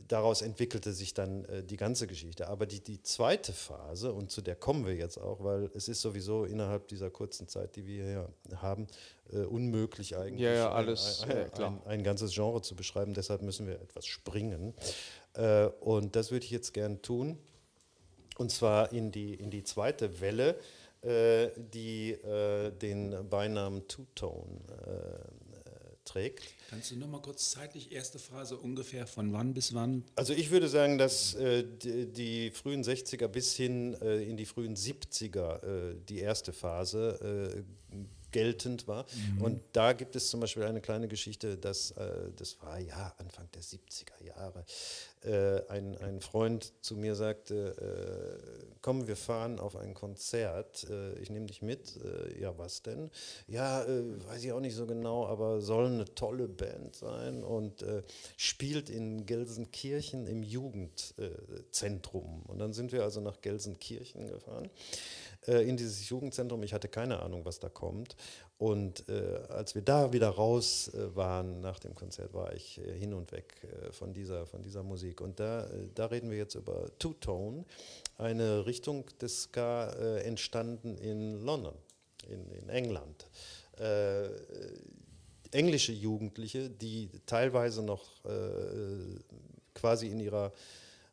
daraus 0.07 0.41
entwickelte 0.41 0.91
sich 0.93 1.13
dann 1.13 1.45
äh, 1.45 1.63
die 1.63 1.77
ganze 1.77 2.05
Geschichte. 2.07 2.47
Aber 2.49 2.65
die, 2.65 2.81
die 2.81 3.01
zweite 3.01 3.53
Phase, 3.53 4.11
und 4.11 4.29
zu 4.31 4.41
der 4.41 4.55
kommen 4.55 4.85
wir 4.85 4.95
jetzt 4.95 5.17
auch, 5.17 5.43
weil 5.43 5.69
es 5.73 5.87
ist 5.87 6.01
sowieso 6.01 6.43
innerhalb 6.45 6.87
dieser 6.89 7.09
kurzen 7.09 7.47
Zeit, 7.47 7.75
die 7.75 7.85
wir 7.87 8.03
hier 8.03 8.29
haben, 8.61 8.87
äh, 9.31 9.37
unmöglich 9.43 10.17
eigentlich, 10.17 10.41
Ja, 10.41 10.53
ja, 10.53 10.69
ein- 10.69 10.75
alles, 10.75 11.23
ein, 11.23 11.31
ein, 11.31 11.63
ein, 11.63 11.81
ein 11.85 12.03
ganzes 12.03 12.33
Genre 12.33 12.61
zu 12.61 12.75
beschreiben. 12.75 13.13
Deshalb 13.13 13.41
müssen 13.41 13.67
wir 13.67 13.75
etwas 13.81 14.05
springen. 14.05 14.73
Äh, 15.33 15.67
und 15.79 16.15
das 16.17 16.31
würde 16.31 16.43
ich 16.45 16.51
jetzt 16.51 16.73
gern 16.73 17.01
tun. 17.01 17.37
Und 18.37 18.51
zwar 18.51 18.91
in 18.91 19.11
die, 19.11 19.33
in 19.35 19.49
die 19.51 19.63
zweite 19.63 20.19
Welle, 20.19 20.57
äh, 21.03 21.49
die 21.57 22.11
äh, 22.11 22.71
den 22.71 23.29
Beinamen 23.29 23.87
Two-Tone 23.87 24.59
äh, 24.85 25.40
trägt. 26.05 26.43
Kannst 26.69 26.91
du 26.91 26.95
noch 26.95 27.07
mal 27.07 27.21
kurz 27.21 27.51
zeitlich, 27.51 27.91
erste 27.91 28.19
Phase 28.19 28.57
ungefähr 28.57 29.07
von 29.07 29.33
wann 29.33 29.53
bis 29.53 29.73
wann? 29.73 30.03
Also 30.15 30.33
ich 30.33 30.51
würde 30.51 30.67
sagen, 30.67 30.97
dass 30.97 31.33
äh, 31.35 31.63
die, 31.63 32.05
die 32.07 32.51
frühen 32.51 32.83
60er 32.83 33.27
bis 33.27 33.55
hin 33.55 33.95
äh, 34.01 34.23
in 34.23 34.37
die 34.37 34.45
frühen 34.45 34.75
70er 34.75 35.91
äh, 35.91 35.95
die 36.07 36.19
erste 36.19 36.53
Phase 36.53 37.63
äh, 37.93 37.95
geltend 38.31 38.87
war. 38.87 39.05
Und 39.39 39.61
da 39.73 39.93
gibt 39.93 40.15
es 40.15 40.29
zum 40.29 40.39
Beispiel 40.39 40.63
eine 40.63 40.81
kleine 40.81 41.07
Geschichte, 41.07 41.57
dass, 41.57 41.91
äh, 41.91 42.31
das 42.35 42.61
war 42.61 42.79
ja 42.79 43.13
Anfang 43.17 43.49
der 43.53 43.61
70er 43.61 44.23
Jahre, 44.23 44.65
äh, 45.23 45.61
ein, 45.69 45.95
ein 45.99 46.19
Freund 46.19 46.73
zu 46.81 46.95
mir 46.95 47.13
sagte, 47.13 47.75
äh, 47.77 48.65
komm, 48.81 49.07
wir 49.07 49.15
fahren 49.15 49.59
auf 49.59 49.75
ein 49.75 49.93
Konzert, 49.93 50.87
äh, 50.89 51.13
ich 51.19 51.29
nehme 51.29 51.45
dich 51.45 51.61
mit. 51.61 51.99
Äh, 52.03 52.41
ja, 52.41 52.57
was 52.57 52.81
denn? 52.81 53.11
Ja, 53.47 53.83
äh, 53.83 54.01
weiß 54.27 54.43
ich 54.43 54.51
auch 54.51 54.59
nicht 54.59 54.75
so 54.75 54.87
genau, 54.87 55.27
aber 55.27 55.61
soll 55.61 55.85
eine 55.85 56.05
tolle 56.15 56.47
Band 56.47 56.95
sein 56.95 57.43
und 57.43 57.85
spielt 58.37 58.89
in 58.89 59.25
Gelsenkirchen 59.25 60.27
im 60.27 60.43
Jugendzentrum. 60.43 62.43
und 62.47 62.59
dann 62.59 62.73
sind 62.73 62.91
wir 62.91 63.03
also 63.03 63.21
nach 63.21 63.41
Gelsenkirchen 63.41 64.27
gefahren, 64.27 64.69
äh, 65.47 65.67
in 65.67 65.77
dieses 65.77 66.07
Jugendzentrum. 66.09 66.63
Ich 66.63 66.73
hatte 66.73 66.87
keine 66.87 67.21
Ahnung, 67.21 67.45
was 67.45 67.59
da 67.59 67.69
kommt. 67.69 68.15
Und 68.57 69.07
äh, 69.09 69.39
als 69.49 69.73
wir 69.73 69.81
da 69.81 70.13
wieder 70.13 70.29
raus 70.29 70.91
äh, 70.93 71.15
waren 71.15 71.61
nach 71.61 71.79
dem 71.79 71.95
Konzert, 71.95 72.33
war 72.33 72.53
ich 72.53 72.79
äh, 72.79 72.93
hin 72.93 73.13
und 73.13 73.31
weg 73.31 73.55
äh, 73.63 73.91
von, 73.91 74.13
dieser, 74.13 74.45
von 74.45 74.61
dieser 74.61 74.83
Musik. 74.83 75.21
Und 75.21 75.39
da, 75.39 75.67
da 75.95 76.05
reden 76.05 76.29
wir 76.29 76.37
jetzt 76.37 76.55
über 76.55 76.91
Two-Tone, 76.99 77.65
eine 78.17 78.65
Richtung 78.65 79.05
des 79.19 79.43
Ska 79.43 79.89
entstanden 80.19 80.97
in 80.97 81.43
London, 81.43 81.73
in, 82.27 82.51
in 82.51 82.69
England. 82.69 83.27
Englische 85.51 85.91
Jugendliche, 85.91 86.69
die 86.69 87.09
teilweise 87.25 87.83
noch 87.83 88.23
äh, 88.25 88.29
quasi 89.73 90.07
in 90.07 90.21
ihrer 90.21 90.53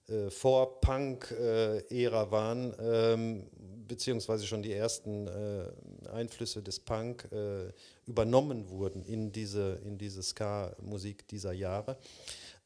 äh, 0.08 0.30
Vor-Punk-Ära 0.30 2.30
waren, 2.30 2.74
ähm, 2.80 3.42
beziehungsweise 3.88 4.46
schon 4.46 4.62
die 4.62 4.72
ersten 4.72 5.26
äh, 5.26 6.08
Einflüsse 6.12 6.62
des 6.62 6.78
Punk 6.78 7.28
äh, 7.32 7.72
übernommen 8.06 8.68
wurden 8.68 9.04
in 9.04 9.32
diese, 9.32 9.80
in 9.84 9.98
diese 9.98 10.22
Ska-Musik 10.22 11.26
dieser 11.28 11.52
Jahre. 11.52 11.98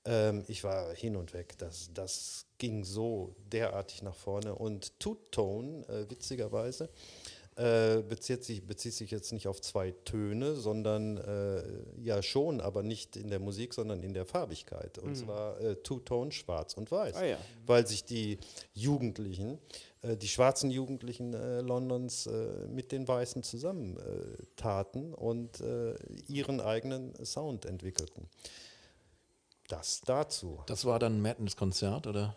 Ähm, 0.05 0.45
ich 0.49 0.65
war 0.65 0.93
hin 0.95 1.17
und 1.17 1.33
weg. 1.33 1.57
Das, 1.59 1.91
das 1.95 2.47
ging 2.59 2.85
so 2.85 3.35
derartig 3.53 4.03
nach 4.03 4.17
vorne. 4.17 4.55
Und 4.55 4.99
Two-Tone, 4.99 5.87
äh, 5.89 6.11
witzigerweise, 6.11 6.91
äh, 7.57 8.03
bezieht, 8.03 8.45
sich, 8.45 8.67
bezieht 8.67 8.95
sich 8.95 9.11
jetzt 9.11 9.33
nicht 9.33 9.47
auf 9.47 9.61
zwei 9.61 9.91
Töne, 10.05 10.55
sondern 10.55 11.19
äh, 11.19 11.63
ja 12.01 12.23
schon, 12.23 12.61
aber 12.61 12.83
nicht 12.83 13.17
in 13.17 13.29
der 13.29 13.41
Musik, 13.41 13.75
sondern 13.75 14.03
in 14.03 14.15
der 14.15 14.25
Farbigkeit. 14.25 14.99
Und 14.99 15.17
zwar 15.17 15.61
äh, 15.61 15.77
Two-Tone, 15.77 16.33
schwarz 16.33 16.75
und 16.75 16.91
weiß. 16.91 17.15
Ah 17.15 17.25
ja. 17.25 17.39
Weil 17.67 17.87
sich 17.87 18.05
die 18.05 18.39
Jugendlichen, 18.73 19.59
äh, 20.01 20.17
die 20.17 20.29
schwarzen 20.29 20.71
Jugendlichen 20.71 21.35
äh, 21.35 21.61
Londons 21.61 22.27
äh, 22.27 22.67
mit 22.69 22.91
den 22.91 23.07
Weißen 23.07 23.43
zusammentaten 23.43 25.13
und 25.13 25.61
äh, 25.61 25.95
ihren 26.29 26.61
eigenen 26.61 27.13
Sound 27.25 27.67
entwickelten. 27.67 28.29
Das 29.69 30.01
dazu. 30.01 30.63
Das 30.67 30.85
war 30.85 30.99
dann 30.99 31.19
ein 31.19 31.23
Madness-Konzert, 31.23 32.07
oder? 32.07 32.37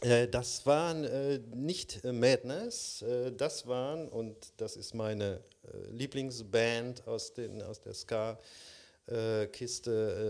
Äh, 0.00 0.28
das 0.28 0.64
waren 0.64 1.04
äh, 1.04 1.40
nicht 1.54 2.04
äh, 2.04 2.12
Madness, 2.12 3.02
äh, 3.02 3.32
das 3.32 3.66
waren, 3.66 4.08
und 4.08 4.36
das 4.56 4.76
ist 4.76 4.94
meine 4.94 5.40
äh, 5.64 5.90
Lieblingsband 5.90 7.04
aus, 7.08 7.34
den, 7.34 7.60
aus 7.62 7.80
der 7.80 7.94
Ska-Kiste, 7.94 8.30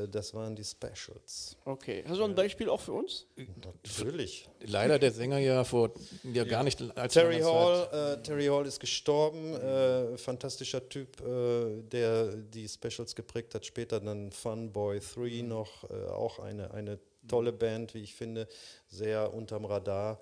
äh, 0.07 0.11
das 0.11 0.33
waren 0.33 0.57
die 0.57 0.65
Specials. 0.65 1.55
Okay. 1.67 2.03
Hast 2.09 2.19
du 2.19 2.25
ein 2.25 2.35
Beispiel 2.35 2.71
auch 2.71 2.81
für 2.81 2.93
uns? 2.93 3.27
Natürlich. 3.63 4.49
Leider 4.61 4.99
der 4.99 5.13
Sänger 5.13 5.37
ja 5.39 5.63
vor 5.65 5.91
ja, 6.23 6.45
gar 6.45 6.65
nicht 6.65 6.83
als 6.97 7.13
Terry 7.13 7.41
Hall, 7.41 7.89
äh, 7.93 8.23
Terry 8.23 8.47
Hall 8.47 8.65
ist 8.65 8.81
gestorben, 8.81 9.53
äh, 9.55 10.17
fantastischer 10.17 10.89
Typ, 10.89 11.21
äh, 11.21 11.83
der 11.83 12.37
die 12.37 12.67
Specials 12.67 13.15
geprägt 13.15 13.55
hat. 13.55 13.67
Später 13.67 14.01
dann 14.01 14.33
Funboy 14.33 14.99
3 15.01 15.43
noch, 15.43 15.85
äh, 15.91 16.07
auch 16.07 16.39
eine, 16.39 16.73
eine 16.73 16.99
tolle 17.29 17.53
Band, 17.53 17.95
wie 17.95 18.03
ich 18.03 18.15
finde, 18.15 18.49
sehr 18.89 19.33
unterm 19.33 19.65
Radar 19.65 20.21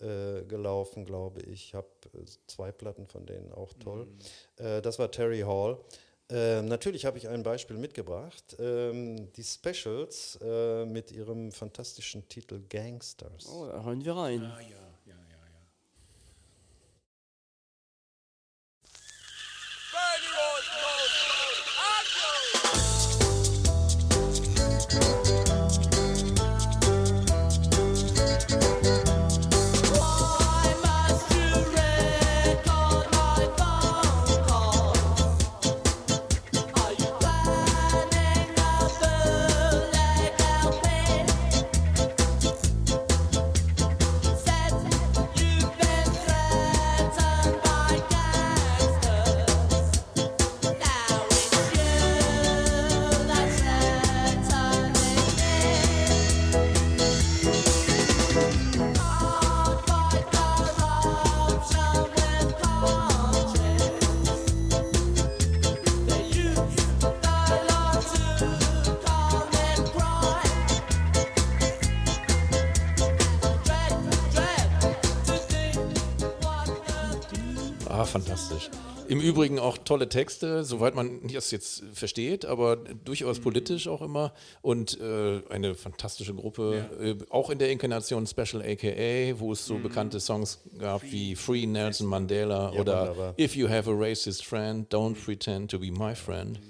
äh, 0.00 0.44
gelaufen, 0.44 1.04
glaube 1.04 1.40
ich. 1.42 1.48
Ich 1.48 1.74
habe 1.74 1.88
äh, 2.14 2.24
zwei 2.46 2.72
Platten 2.72 3.06
von 3.06 3.26
denen, 3.26 3.52
auch 3.52 3.72
toll. 3.74 4.06
Äh, 4.56 4.80
das 4.82 4.98
war 4.98 5.10
Terry 5.10 5.40
Hall. 5.40 5.78
Ähm, 6.30 6.66
natürlich 6.66 7.06
habe 7.06 7.16
ich 7.16 7.28
ein 7.28 7.42
Beispiel 7.42 7.76
mitgebracht. 7.78 8.56
Ähm, 8.58 9.32
die 9.32 9.42
Specials 9.42 10.38
äh, 10.42 10.84
mit 10.84 11.10
ihrem 11.10 11.52
fantastischen 11.52 12.28
Titel 12.28 12.60
Gangsters. 12.68 13.46
Oh, 13.48 13.66
da 13.66 13.82
hören 13.82 14.04
wir 14.04 14.14
rein. 14.14 14.42
Ah, 14.42 14.60
ja. 14.60 14.87
Im 79.18 79.24
Übrigen 79.24 79.58
auch 79.58 79.78
tolle 79.78 80.08
Texte, 80.08 80.62
soweit 80.64 80.94
man 80.94 81.26
das 81.26 81.50
jetzt 81.50 81.82
versteht, 81.92 82.44
aber 82.44 82.76
durchaus 82.76 83.40
politisch 83.40 83.88
auch 83.88 84.00
immer. 84.00 84.32
Und 84.62 85.00
äh, 85.00 85.42
eine 85.50 85.74
fantastische 85.74 86.34
Gruppe, 86.34 86.88
äh, 87.00 87.16
auch 87.30 87.50
in 87.50 87.58
der 87.58 87.70
Inkarnation 87.70 88.26
Special 88.28 88.62
AKA, 88.62 89.40
wo 89.40 89.52
es 89.52 89.66
so 89.66 89.78
bekannte 89.78 90.20
Songs 90.20 90.60
gab 90.78 91.02
wie 91.02 91.34
Free 91.34 91.66
Nelson 91.66 92.06
Mandela 92.06 92.72
Ja, 92.72 92.80
oder 92.80 93.00
wunderbar. 93.00 93.34
If 93.38 93.56
You 93.56 93.68
Have 93.68 93.90
a 93.90 93.94
Racist 93.94 94.44
Friend, 94.44 94.88
Don't 94.92 95.14
Pretend 95.14 95.70
to 95.72 95.80
Be 95.80 95.90
My 95.90 96.14
Friend. 96.14 96.60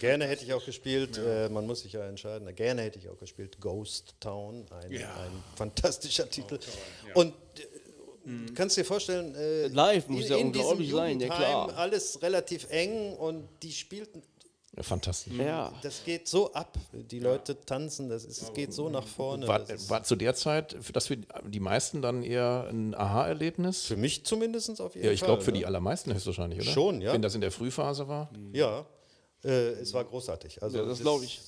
Gerne 0.00 0.26
hätte 0.26 0.44
ich 0.44 0.52
auch 0.54 0.64
gespielt, 0.66 1.18
äh, 1.24 1.48
man 1.48 1.68
muss 1.68 1.82
sich 1.82 1.92
ja 1.92 2.04
entscheiden, 2.04 2.52
gerne 2.56 2.82
hätte 2.82 2.98
ich 2.98 3.08
auch 3.08 3.16
gespielt 3.18 3.60
Ghost 3.60 4.16
Town, 4.18 4.66
ein, 4.82 4.90
Ja. 4.90 5.06
ein 5.22 5.30
fantastischer 5.54 6.28
Titel. 6.28 6.58
Und 7.14 7.32
du 8.24 8.54
kannst 8.54 8.76
dir 8.76 8.84
vorstellen, 8.84 9.34
äh, 9.34 9.68
Live 9.68 10.08
muss 10.08 10.28
ja 10.28 10.36
unglaublich 10.36 10.90
sein, 10.90 11.20
ja, 11.20 11.26
klar. 11.28 11.76
alles 11.76 12.20
relativ 12.22 12.66
eng 12.70 13.14
und 13.16 13.48
die 13.62 13.72
spielten, 13.72 14.22
Ja, 14.76 14.82
fantastisch. 14.82 15.34
Ja. 15.34 15.72
das 15.82 16.02
geht 16.04 16.26
so 16.28 16.52
ab, 16.54 16.78
die 16.92 17.18
Leute 17.18 17.60
tanzen, 17.60 18.08
das 18.08 18.24
ist, 18.24 18.40
es 18.42 18.52
geht 18.54 18.72
so 18.72 18.88
nach 18.88 19.06
vorne. 19.06 19.46
War, 19.46 19.66
war 19.88 20.02
zu 20.02 20.16
der 20.16 20.34
Zeit 20.34 20.76
für 20.80 20.92
das 20.92 21.08
für 21.08 21.16
die 21.16 21.60
meisten 21.60 22.00
dann 22.00 22.22
eher 22.22 22.68
ein 22.70 22.94
Aha-Erlebnis? 22.94 23.82
für 23.84 23.96
mich 23.96 24.24
zumindest 24.24 24.80
auf 24.80 24.94
jeden 24.94 25.06
Ja, 25.06 25.12
ich 25.12 25.20
Fall. 25.20 25.28
glaube 25.28 25.42
für 25.42 25.52
ne? 25.52 25.58
die 25.58 25.66
allermeisten 25.66 26.14
höchstwahrscheinlich, 26.14 26.60
oder? 26.62 26.70
Schon, 26.70 27.00
ja. 27.02 27.12
Wenn 27.12 27.22
das 27.22 27.34
in 27.34 27.40
der 27.42 27.50
Frühphase 27.52 28.08
war. 28.08 28.30
Ja, 28.52 28.86
es 29.50 29.92
war 29.92 30.04
großartig. 30.04 30.62
Also 30.62 30.78
Ja, 30.78 30.84
das 30.84 31.00
glaube 31.00 31.24
ich. 31.24 31.40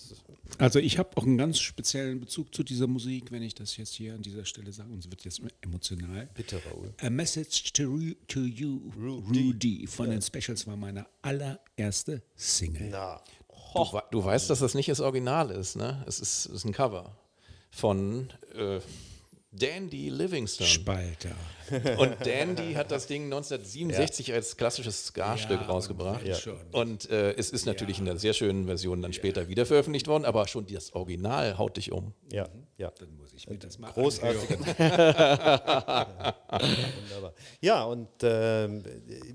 Also 0.59 0.79
ich 0.79 0.99
habe 0.99 1.17
auch 1.17 1.23
einen 1.25 1.39
ganz 1.39 1.59
speziellen 1.59 2.21
Bezug 2.21 2.55
zu 2.55 2.63
dieser 2.63 2.87
Musik, 2.87 3.31
wenn 3.31 3.43
ich 3.43 3.55
das 3.55 3.77
jetzt 3.77 3.93
hier 3.95 4.15
an 4.15 4.23
dieser 4.23 4.45
Stelle 4.45 4.73
sage, 4.73 4.93
und 4.93 4.99
es 4.99 5.11
wird 5.11 5.25
jetzt 5.25 5.41
emotional. 5.61 6.29
Bitte, 6.35 6.61
Raoul. 6.67 6.93
A 7.01 7.11
Message 7.11 7.73
to, 7.73 7.85
Ru- 7.85 8.17
to 8.29 8.41
You, 8.41 8.81
Rudy, 8.99 9.87
von 9.87 10.11
den 10.11 10.21
Specials 10.23 10.67
war 10.67 10.77
meine 10.77 11.07
allererste 11.23 12.23
Single. 12.37 12.89
Na, 12.91 13.23
Du, 13.75 13.81
wei- 13.93 14.03
du 14.13 14.25
weißt, 14.25 14.49
dass 14.51 14.61
das 14.61 14.75
nicht 14.75 14.89
das 14.89 15.01
Original 15.01 15.51
ist, 15.51 15.75
ne? 15.75 16.05
Es 16.07 16.21
ist, 16.21 16.47
ist 16.47 16.65
ein 16.65 16.73
Cover 16.73 17.17
von 17.73 18.29
äh, 18.55 18.79
Dandy 19.59 20.09
Livingstone. 20.09 20.69
Spalter. 20.69 21.31
Und 21.99 22.15
Dandy 22.27 22.75
hat 22.75 22.91
das 22.91 23.07
Ding 23.07 23.25
1967 23.25 24.33
als 24.33 24.57
klassisches 24.57 25.07
Ska-Stück 25.07 25.61
Ja, 25.61 25.67
rausgebracht. 25.67 26.27
ja. 26.27 26.35
schon. 26.35 26.59
Und 26.73 27.09
äh, 27.11 27.33
es 27.35 27.51
ist 27.51 27.65
natürlich 27.65 27.99
in 28.01 28.09
einer 28.09 28.19
sehr 28.19 28.35
schönen 28.35 28.67
Version 28.67 29.01
dann 29.01 29.13
später 29.13 29.49
wieder 29.49 29.65
veröffentlicht 29.65 30.07
worden, 30.09 30.25
aber 30.25 30.47
schon 30.49 30.67
das 30.67 30.93
Original 30.95 31.57
haut 31.57 31.77
dich 31.77 31.93
um. 31.93 32.13
ja, 32.31 32.49
ja. 32.77 32.93
Muss 33.35 33.43
ich 33.43 33.51
mir 33.51 33.59
das 33.59 33.81
mal 33.81 33.91
Großartig. 33.91 34.49
anhören. 34.49 34.61
Wunderbar. 37.03 37.35
Ja, 37.61 37.83
und 37.83 38.09
ähm, 38.23 38.85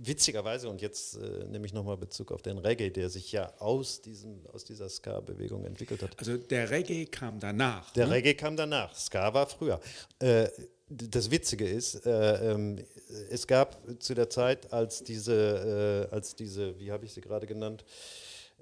witzigerweise, 0.01 0.69
und 0.69 0.81
jetzt 0.81 1.17
äh, 1.17 1.45
nehme 1.49 1.65
ich 1.65 1.73
nochmal 1.73 1.97
Bezug 1.97 2.31
auf 2.31 2.41
den 2.41 2.59
Reggae, 2.59 2.91
der 2.91 3.09
sich 3.09 3.33
ja 3.33 3.51
aus, 3.59 4.01
diesem, 4.01 4.45
aus 4.53 4.63
dieser 4.63 4.87
Ska-Bewegung 4.87 5.65
entwickelt 5.65 6.01
hat. 6.01 6.17
Also 6.17 6.37
der 6.37 6.69
Reggae 6.69 7.07
kam 7.07 7.41
danach. 7.41 7.91
Der 7.91 8.07
ne? 8.07 8.13
Reggae 8.13 8.35
kam 8.35 8.55
danach, 8.55 8.95
Ska 8.95 9.33
war 9.33 9.47
früher. 9.47 9.81
Äh, 10.19 10.47
das 10.87 11.29
Witzige 11.29 11.67
ist, 11.67 12.05
äh, 12.05 12.53
ähm, 12.53 12.79
es 13.29 13.47
gab 13.47 13.77
zu 14.01 14.13
der 14.13 14.29
Zeit, 14.29 14.71
als 14.71 15.03
diese, 15.03 16.07
äh, 16.09 16.15
als 16.15 16.35
diese 16.35 16.79
wie 16.79 16.89
habe 16.89 17.03
ich 17.03 17.11
sie 17.11 17.19
gerade 17.19 17.47
genannt, 17.47 17.83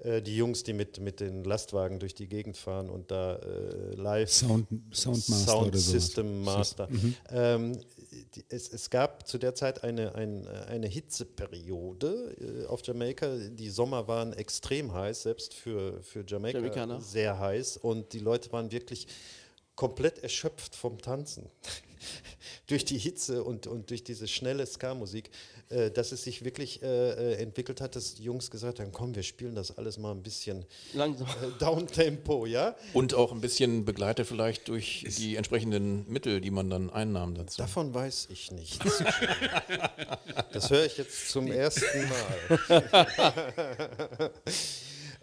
äh, 0.02 0.22
die 0.22 0.36
Jungs, 0.36 0.62
die 0.62 0.72
mit, 0.72 1.00
mit 1.00 1.20
den 1.20 1.44
Lastwagen 1.44 1.98
durch 1.98 2.14
die 2.14 2.28
Gegend 2.28 2.56
fahren 2.56 2.88
und 2.88 3.10
da 3.10 3.36
äh, 3.36 3.94
live 3.94 4.30
Sound, 4.30 4.68
Soundmaster 4.92 5.52
Sound 5.52 5.68
oder 5.68 5.78
so. 5.78 5.92
System 5.92 6.42
Master. 6.42 6.88
Ähm, 7.30 7.78
die, 8.34 8.44
es, 8.48 8.72
es 8.72 8.90
gab 8.90 9.26
zu 9.26 9.38
der 9.38 9.54
Zeit 9.54 9.84
eine, 9.84 10.14
ein, 10.14 10.46
eine 10.46 10.86
Hitzeperiode 10.86 12.64
äh, 12.64 12.66
auf 12.66 12.86
Jamaika. 12.86 13.36
Die 13.50 13.70
Sommer 13.70 14.08
waren 14.08 14.32
extrem 14.32 14.92
heiß, 14.92 15.22
selbst 15.22 15.54
für, 15.54 16.02
für 16.02 16.24
Jamaika 16.26 16.58
Jamaikaner. 16.58 17.00
sehr 17.00 17.38
heiß. 17.38 17.78
Und 17.78 18.12
die 18.12 18.20
Leute 18.20 18.52
waren 18.52 18.70
wirklich 18.70 19.06
komplett 19.74 20.18
erschöpft 20.18 20.74
vom 20.74 21.00
Tanzen. 21.00 21.48
durch 22.66 22.84
die 22.84 22.98
Hitze 22.98 23.42
und, 23.42 23.66
und 23.66 23.90
durch 23.90 24.04
diese 24.04 24.28
schnelle 24.28 24.66
Ska-Musik. 24.66 25.30
Äh, 25.70 25.90
dass 25.90 26.12
es 26.12 26.24
sich 26.24 26.44
wirklich 26.44 26.82
äh, 26.82 26.86
äh, 26.86 27.34
entwickelt 27.42 27.82
hat, 27.82 27.94
dass 27.94 28.14
die 28.14 28.22
Jungs 28.22 28.50
gesagt 28.50 28.80
haben, 28.80 28.90
komm, 28.90 29.14
wir 29.14 29.22
spielen 29.22 29.54
das 29.54 29.76
alles 29.76 29.98
mal 29.98 30.12
ein 30.12 30.22
bisschen 30.22 30.64
Langsam. 30.94 31.28
äh, 31.28 31.58
Downtempo, 31.58 32.46
ja? 32.46 32.74
Und 32.94 33.12
auch 33.12 33.32
ein 33.32 33.42
bisschen 33.42 33.84
begleitet 33.84 34.26
vielleicht 34.26 34.68
durch 34.68 35.04
die 35.18 35.36
entsprechenden 35.36 36.10
Mittel, 36.10 36.40
die 36.40 36.50
man 36.50 36.70
dann 36.70 36.88
einnahm 36.88 37.34
dazu. 37.34 37.60
Davon 37.60 37.92
weiß 37.92 38.28
ich 38.30 38.50
nichts. 38.50 38.78
das 40.52 40.70
höre 40.70 40.86
ich 40.86 40.96
jetzt 40.96 41.28
zum 41.30 41.52
ersten 41.52 42.08
Mal. 42.08 44.30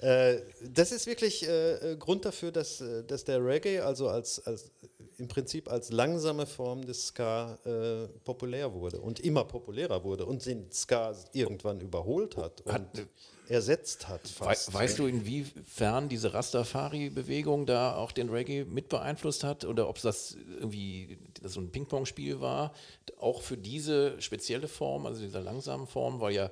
Äh, 0.01 0.41
das 0.61 0.91
ist 0.91 1.07
wirklich 1.07 1.47
äh, 1.47 1.95
Grund 1.97 2.25
dafür, 2.25 2.51
dass, 2.51 2.83
dass 3.07 3.23
der 3.23 3.43
Reggae 3.43 3.79
also 3.79 4.09
als, 4.09 4.45
als 4.45 4.69
im 5.17 5.27
Prinzip 5.27 5.71
als 5.71 5.91
langsame 5.91 6.45
Form 6.45 6.85
des 6.85 7.07
Ska 7.07 7.57
äh, 7.65 8.07
populär 8.23 8.73
wurde 8.73 8.99
und 8.99 9.19
immer 9.19 9.43
populärer 9.45 10.03
wurde 10.03 10.25
und 10.25 10.45
den 10.45 10.71
Ska 10.71 11.15
irgendwann 11.33 11.79
überholt 11.81 12.37
hat 12.37 12.61
und 12.61 12.73
Hat- 12.73 13.07
ersetzt 13.47 14.07
hat. 14.07 14.27
Fast. 14.27 14.73
weißt 14.73 14.99
du, 14.99 15.05
inwiefern 15.05 16.09
diese 16.09 16.33
Rastafari-Bewegung 16.33 17.65
da 17.65 17.95
auch 17.95 18.11
den 18.11 18.29
Reggae 18.29 18.65
mit 18.65 18.89
beeinflusst 18.89 19.43
hat 19.43 19.65
oder 19.65 19.87
ob 19.87 20.01
das 20.01 20.35
irgendwie 20.59 21.17
das 21.41 21.53
so 21.53 21.61
ein 21.61 21.71
Ping-Pong-Spiel 21.71 22.41
war, 22.41 22.73
auch 23.19 23.41
für 23.41 23.57
diese 23.57 24.19
spezielle 24.21 24.67
Form, 24.67 25.05
also 25.05 25.21
dieser 25.21 25.41
langsamen 25.41 25.87
Form, 25.87 26.19
weil 26.21 26.33
ja 26.33 26.51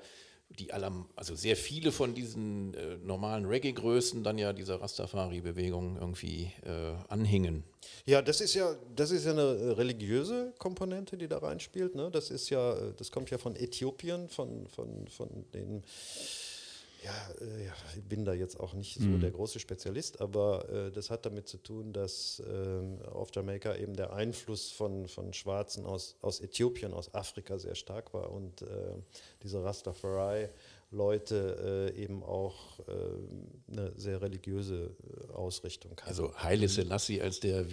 die 0.59 0.73
aller, 0.73 1.05
also 1.15 1.35
sehr 1.35 1.55
viele 1.55 1.91
von 1.91 2.13
diesen 2.13 2.73
äh, 2.73 2.97
normalen 2.97 3.45
Reggae-Größen 3.45 4.23
dann 4.23 4.37
ja 4.37 4.53
dieser 4.53 4.81
Rastafari-Bewegung 4.81 5.97
irgendwie 5.99 6.51
äh, 6.63 6.93
anhingen. 7.09 7.63
Ja, 8.05 8.21
das 8.21 8.41
ist 8.41 8.53
ja, 8.53 8.75
das 8.95 9.11
ist 9.11 9.25
ja 9.25 9.31
eine 9.31 9.41
äh, 9.41 9.71
religiöse 9.71 10.53
Komponente, 10.59 11.17
die 11.17 11.27
da 11.27 11.39
reinspielt. 11.39 11.95
Ne? 11.95 12.09
Das 12.11 12.29
ist 12.29 12.49
ja, 12.49 12.73
äh, 12.73 12.93
das 12.97 13.11
kommt 13.11 13.29
ja 13.29 13.37
von 13.37 13.55
Äthiopien, 13.55 14.29
von, 14.29 14.67
von, 14.67 15.07
von 15.07 15.29
den 15.53 15.83
ja, 17.03 17.45
äh, 17.45 17.69
ich 17.95 18.03
bin 18.03 18.25
da 18.25 18.33
jetzt 18.33 18.59
auch 18.59 18.73
nicht 18.73 18.99
so 18.99 19.17
der 19.17 19.31
große 19.31 19.59
Spezialist, 19.59 20.21
aber 20.21 20.69
äh, 20.69 20.91
das 20.91 21.09
hat 21.09 21.25
damit 21.25 21.47
zu 21.47 21.57
tun, 21.57 21.93
dass 21.93 22.43
ähm, 22.47 23.01
auf 23.11 23.29
Jamaika 23.33 23.75
eben 23.75 23.95
der 23.95 24.13
Einfluss 24.13 24.71
von, 24.71 25.07
von 25.07 25.33
Schwarzen 25.33 25.85
aus, 25.85 26.15
aus 26.21 26.39
Äthiopien, 26.39 26.93
aus 26.93 27.13
Afrika 27.13 27.59
sehr 27.59 27.75
stark 27.75 28.13
war 28.13 28.31
und 28.31 28.61
äh, 28.61 28.65
diese 29.43 29.63
Rastafari-Leute 29.63 31.91
äh, 31.95 32.01
eben 32.01 32.23
auch 32.23 32.79
äh, 32.79 32.83
eine 33.71 33.91
sehr 33.97 34.21
religiöse 34.21 34.95
äh, 35.29 35.33
Ausrichtung 35.33 35.91
hatten. 35.91 36.07
Also 36.07 36.33
Haile 36.37 36.69
Selassie 36.69 37.21
als 37.21 37.39
der 37.39 37.69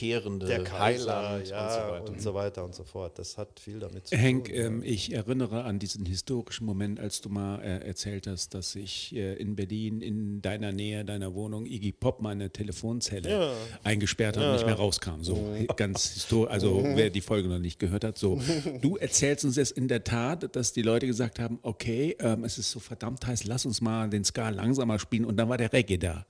wiederkehrende 0.00 0.46
der 0.46 0.64
Kaiser, 0.64 1.28
Heiland 1.28 1.48
ja, 1.48 1.64
und 1.64 1.70
so 1.72 1.78
weiter. 1.92 2.12
und 2.12 2.22
so 2.22 2.34
weiter 2.34 2.64
und 2.64 2.74
so 2.74 2.84
fort. 2.84 3.18
Das 3.18 3.38
hat 3.38 3.60
viel 3.60 3.78
damit 3.78 4.06
zu 4.08 4.16
Henk, 4.16 4.46
tun. 4.46 4.54
ähm, 4.54 4.82
ich 4.84 5.12
erinnere 5.12 5.64
an 5.64 5.78
diesen 5.78 6.04
historischen 6.06 6.64
Moment, 6.66 7.00
als 7.00 7.20
du 7.20 7.28
mal 7.28 7.60
äh, 7.60 7.86
erzählt 7.86 8.26
hast, 8.26 8.54
dass 8.54 8.72
sich 8.72 9.14
äh, 9.14 9.34
in 9.34 9.56
Berlin 9.56 10.00
in 10.00 10.42
deiner 10.42 10.72
Nähe, 10.72 11.04
deiner 11.04 11.34
Wohnung, 11.34 11.66
Iggy 11.66 11.92
Pop 11.92 12.20
meine 12.20 12.50
Telefonzelle 12.50 13.30
Ja. 13.30 13.52
eingesperrt 13.84 14.36
hat 14.36 14.44
und 14.44 14.52
nicht 14.52 14.66
mehr 14.66 14.74
rauskam. 14.74 15.22
So 15.22 15.38
ganz 15.76 16.12
historisch, 16.14 16.52
also 16.52 16.82
wer 16.94 17.10
die 17.10 17.20
Folge 17.20 17.48
noch 17.48 17.58
nicht 17.58 17.78
gehört 17.78 18.04
hat, 18.04 18.18
so. 18.18 18.40
Du 18.80 18.96
erzählst 18.96 19.44
uns 19.44 19.56
jetzt 19.56 19.72
in 19.72 19.88
der 19.88 20.04
Tat, 20.04 20.54
dass 20.54 20.72
die 20.72 20.82
Leute 20.82 21.06
gesagt 21.06 21.38
haben, 21.38 21.58
okay, 21.62 22.16
ähm, 22.20 22.44
es 22.44 22.58
ist 22.58 22.70
so 22.70 22.80
verdammt 22.80 23.26
heiß, 23.26 23.44
lass 23.44 23.64
uns 23.66 23.80
mal 23.80 24.08
den 24.10 24.24
Ska 24.24 24.50
langsamer 24.50 24.98
spielen 24.98 25.24
und 25.24 25.36
dann 25.36 25.48
war 25.48 25.56
der 25.56 25.72
Reggae 25.72 25.96
da. 25.98 26.26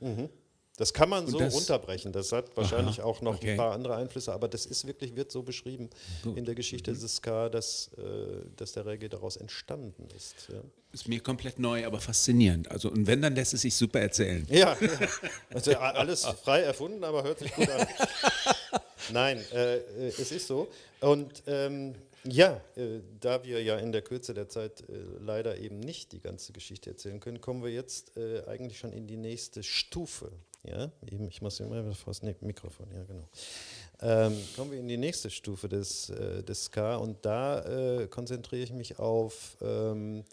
Das 0.76 0.92
kann 0.92 1.08
man 1.08 1.26
so 1.26 1.38
das- 1.38 1.54
runterbrechen. 1.54 2.12
Das 2.12 2.32
hat 2.32 2.56
wahrscheinlich 2.56 3.00
auch 3.00 3.22
noch 3.22 3.36
okay. 3.36 3.52
ein 3.52 3.56
paar 3.56 3.72
andere 3.72 3.96
Einflüsse, 3.96 4.32
aber 4.32 4.48
das 4.48 4.66
ist 4.66 4.86
wirklich, 4.86 5.16
wird 5.16 5.32
so 5.32 5.42
beschrieben 5.42 5.90
in 6.34 6.44
der 6.44 6.54
Geschichte 6.54 6.92
des 6.92 7.16
Ska, 7.16 7.48
dass, 7.48 7.90
äh, 7.96 8.02
dass 8.56 8.72
der 8.72 8.86
Reggae 8.86 9.08
daraus 9.08 9.36
entstanden 9.36 10.08
ist. 10.14 10.48
Ja. 10.52 10.60
Ist 10.92 11.08
mir 11.08 11.20
komplett 11.20 11.58
neu, 11.58 11.86
aber 11.86 12.00
faszinierend. 12.00 12.70
Also 12.70 12.90
und 12.90 13.06
wenn, 13.06 13.20
dann 13.20 13.34
lässt 13.34 13.54
es 13.54 13.62
sich 13.62 13.74
super 13.74 14.00
erzählen. 14.00 14.46
Ja, 14.50 14.76
ja. 14.80 14.88
Also 15.52 15.76
alles 15.76 16.24
frei 16.24 16.60
erfunden, 16.60 17.04
aber 17.04 17.22
hört 17.22 17.38
sich 17.38 17.52
gut 17.54 17.68
an. 17.68 17.86
Nein, 19.12 19.44
äh, 19.52 19.76
äh, 19.76 20.08
es 20.08 20.32
ist 20.32 20.46
so. 20.46 20.68
Und 21.00 21.42
ähm, 21.46 21.94
ja, 22.24 22.60
äh, 22.76 23.00
da 23.20 23.44
wir 23.44 23.62
ja 23.62 23.76
in 23.78 23.92
der 23.92 24.02
Kürze 24.02 24.34
der 24.34 24.48
Zeit 24.48 24.80
äh, 24.88 24.94
leider 25.20 25.58
eben 25.58 25.80
nicht 25.80 26.12
die 26.12 26.20
ganze 26.20 26.52
Geschichte 26.52 26.90
erzählen 26.90 27.20
können, 27.20 27.40
kommen 27.40 27.62
wir 27.62 27.70
jetzt 27.70 28.16
äh, 28.16 28.42
eigentlich 28.46 28.78
schon 28.78 28.92
in 28.92 29.06
die 29.06 29.16
nächste 29.16 29.62
Stufe. 29.62 30.32
Ja, 30.68 30.90
eben, 31.10 31.28
ich 31.28 31.40
muss 31.42 31.60
immer 31.60 31.84
wieder 31.84 31.94
vor 31.94 32.12
das 32.12 32.22
Mikrofon, 32.22 32.88
ja 32.92 33.04
genau. 33.04 33.28
Ähm, 34.00 34.36
kommen 34.56 34.72
wir 34.72 34.80
in 34.80 34.88
die 34.88 34.96
nächste 34.96 35.30
Stufe 35.30 35.68
des, 35.68 36.10
äh, 36.10 36.42
des 36.42 36.64
Ska 36.64 36.96
und 36.96 37.24
da 37.24 37.62
äh, 38.00 38.08
konzentriere 38.08 38.62
ich 38.62 38.72
mich 38.72 38.98
auf 38.98 39.56
ähm, 39.62 40.24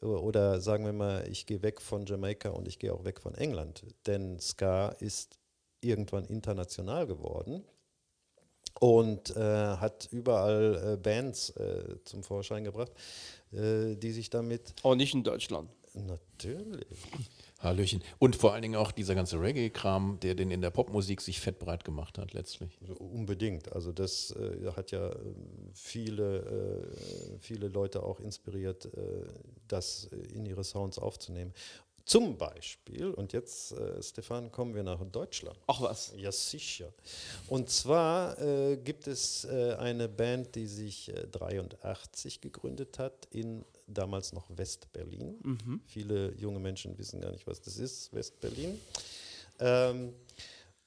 oder 0.00 0.60
sagen 0.60 0.84
wir 0.84 0.92
mal, 0.92 1.26
ich 1.28 1.46
gehe 1.46 1.62
weg 1.62 1.80
von 1.80 2.06
Jamaika 2.06 2.50
und 2.50 2.68
ich 2.68 2.78
gehe 2.78 2.92
auch 2.92 3.04
weg 3.04 3.20
von 3.20 3.34
England. 3.34 3.82
Denn 4.06 4.38
Ska 4.38 4.90
ist 5.00 5.38
irgendwann 5.80 6.24
international 6.26 7.06
geworden 7.06 7.64
und 8.80 9.36
äh, 9.36 9.40
hat 9.40 10.08
überall 10.12 10.94
äh, 10.94 10.96
Bands 10.96 11.50
äh, 11.50 11.96
zum 12.04 12.22
Vorschein 12.22 12.64
gebracht, 12.64 12.92
äh, 13.52 13.96
die 13.96 14.12
sich 14.12 14.30
damit 14.30 14.74
Aber 14.82 14.96
nicht 14.96 15.14
in 15.14 15.24
Deutschland. 15.24 15.70
natürlich. 15.94 16.86
Hallöchen. 17.58 18.02
Und 18.18 18.36
vor 18.36 18.52
allen 18.52 18.62
Dingen 18.62 18.76
auch 18.76 18.92
dieser 18.92 19.16
ganze 19.16 19.40
Reggae-Kram, 19.40 20.20
der 20.20 20.36
den 20.36 20.50
in 20.50 20.60
der 20.60 20.70
Popmusik 20.70 21.20
sich 21.20 21.40
fett 21.40 21.58
breit 21.58 21.84
gemacht 21.84 22.16
hat 22.16 22.32
letztlich. 22.32 22.78
So 22.86 22.94
Unbedingt. 22.94 23.72
Also 23.72 23.90
das 23.90 24.30
äh, 24.30 24.70
hat 24.76 24.92
ja 24.92 25.10
ähm, 25.10 25.70
viele, 25.74 26.38
äh, 26.38 27.38
viele 27.40 27.68
Leute 27.68 28.04
auch 28.04 28.20
inspiriert, 28.20 28.86
äh, 28.86 29.26
das 29.66 30.04
in 30.34 30.46
ihre 30.46 30.62
Sounds 30.62 30.98
aufzunehmen. 30.98 31.52
Zum 32.08 32.38
Beispiel, 32.38 33.10
und 33.10 33.34
jetzt, 33.34 33.72
äh, 33.72 34.02
Stefan, 34.02 34.50
kommen 34.50 34.74
wir 34.74 34.82
nach 34.82 34.98
Deutschland. 35.12 35.58
Ach 35.66 35.82
was. 35.82 36.14
Ja, 36.16 36.32
sicher. 36.32 36.90
Und 37.48 37.68
zwar 37.68 38.40
äh, 38.40 38.78
gibt 38.78 39.06
es 39.06 39.44
äh, 39.44 39.74
eine 39.74 40.08
Band, 40.08 40.54
die 40.54 40.66
sich 40.66 41.10
äh, 41.10 41.26
83 41.30 42.40
gegründet 42.40 42.98
hat 42.98 43.28
in 43.30 43.62
damals 43.86 44.32
noch 44.32 44.46
West-Berlin. 44.48 45.80
Viele 45.84 46.32
junge 46.36 46.60
Menschen 46.60 46.96
wissen 46.96 47.20
gar 47.20 47.30
nicht, 47.30 47.46
was 47.46 47.60
das 47.60 47.76
ist, 47.76 48.10
West-Berlin. 48.14 48.80
Ähm, 49.60 50.14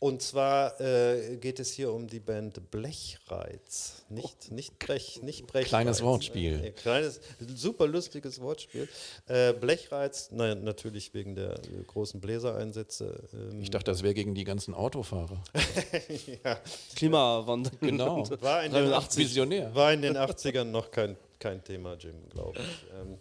und 0.02 0.24
zwar 0.24 0.82
äh, 0.82 1.38
geht 1.38 1.60
es 1.60 1.74
hier 1.74 1.94
um 1.94 2.08
die 2.08 2.20
Band 2.20 2.72
Blechreiz. 2.72 4.04
Nicht, 4.10 4.52
nicht 4.52 4.80
Brech, 4.80 5.22
nicht 5.22 5.46
Brechreiz. 5.46 5.70
Kleines 5.70 6.02
Wortspiel. 6.02 6.60
Äh, 6.66 6.72
kleines, 6.72 7.22
super 7.56 7.86
lustiges 7.86 8.42
Wortspiel. 8.42 8.90
Äh, 9.28 9.54
Blechreiz, 9.54 10.30
na, 10.32 10.56
natürlich 10.56 11.14
wegen 11.14 11.36
der 11.36 11.52
äh, 11.52 11.84
großen 11.86 12.20
Bläsereinsätze. 12.20 13.30
Ähm, 13.32 13.62
Ich 13.62 13.70
dachte, 13.70 13.92
das 13.92 14.02
wäre 14.02 14.16
gegen 14.16 14.34
die 14.34 14.44
ganzen 14.44 14.74
Autofahrer. 14.74 15.44
Klimawandel. 16.96 17.74
Genau. 17.80 18.28
war, 18.42 18.66
in 18.66 18.74
den 18.74 18.86
83. 18.90 19.24
Visionär. 19.24 19.76
war 19.76 19.94
in 19.94 20.02
den 20.02 20.18
80ern 20.18 20.64
noch 20.64 20.90
kein, 20.90 21.16
kein 21.38 21.64
Thema, 21.64 21.94
Jim, 21.94 22.28
glaube 22.32 22.58
ich. 22.58 23.00
Ähm, 23.00 23.20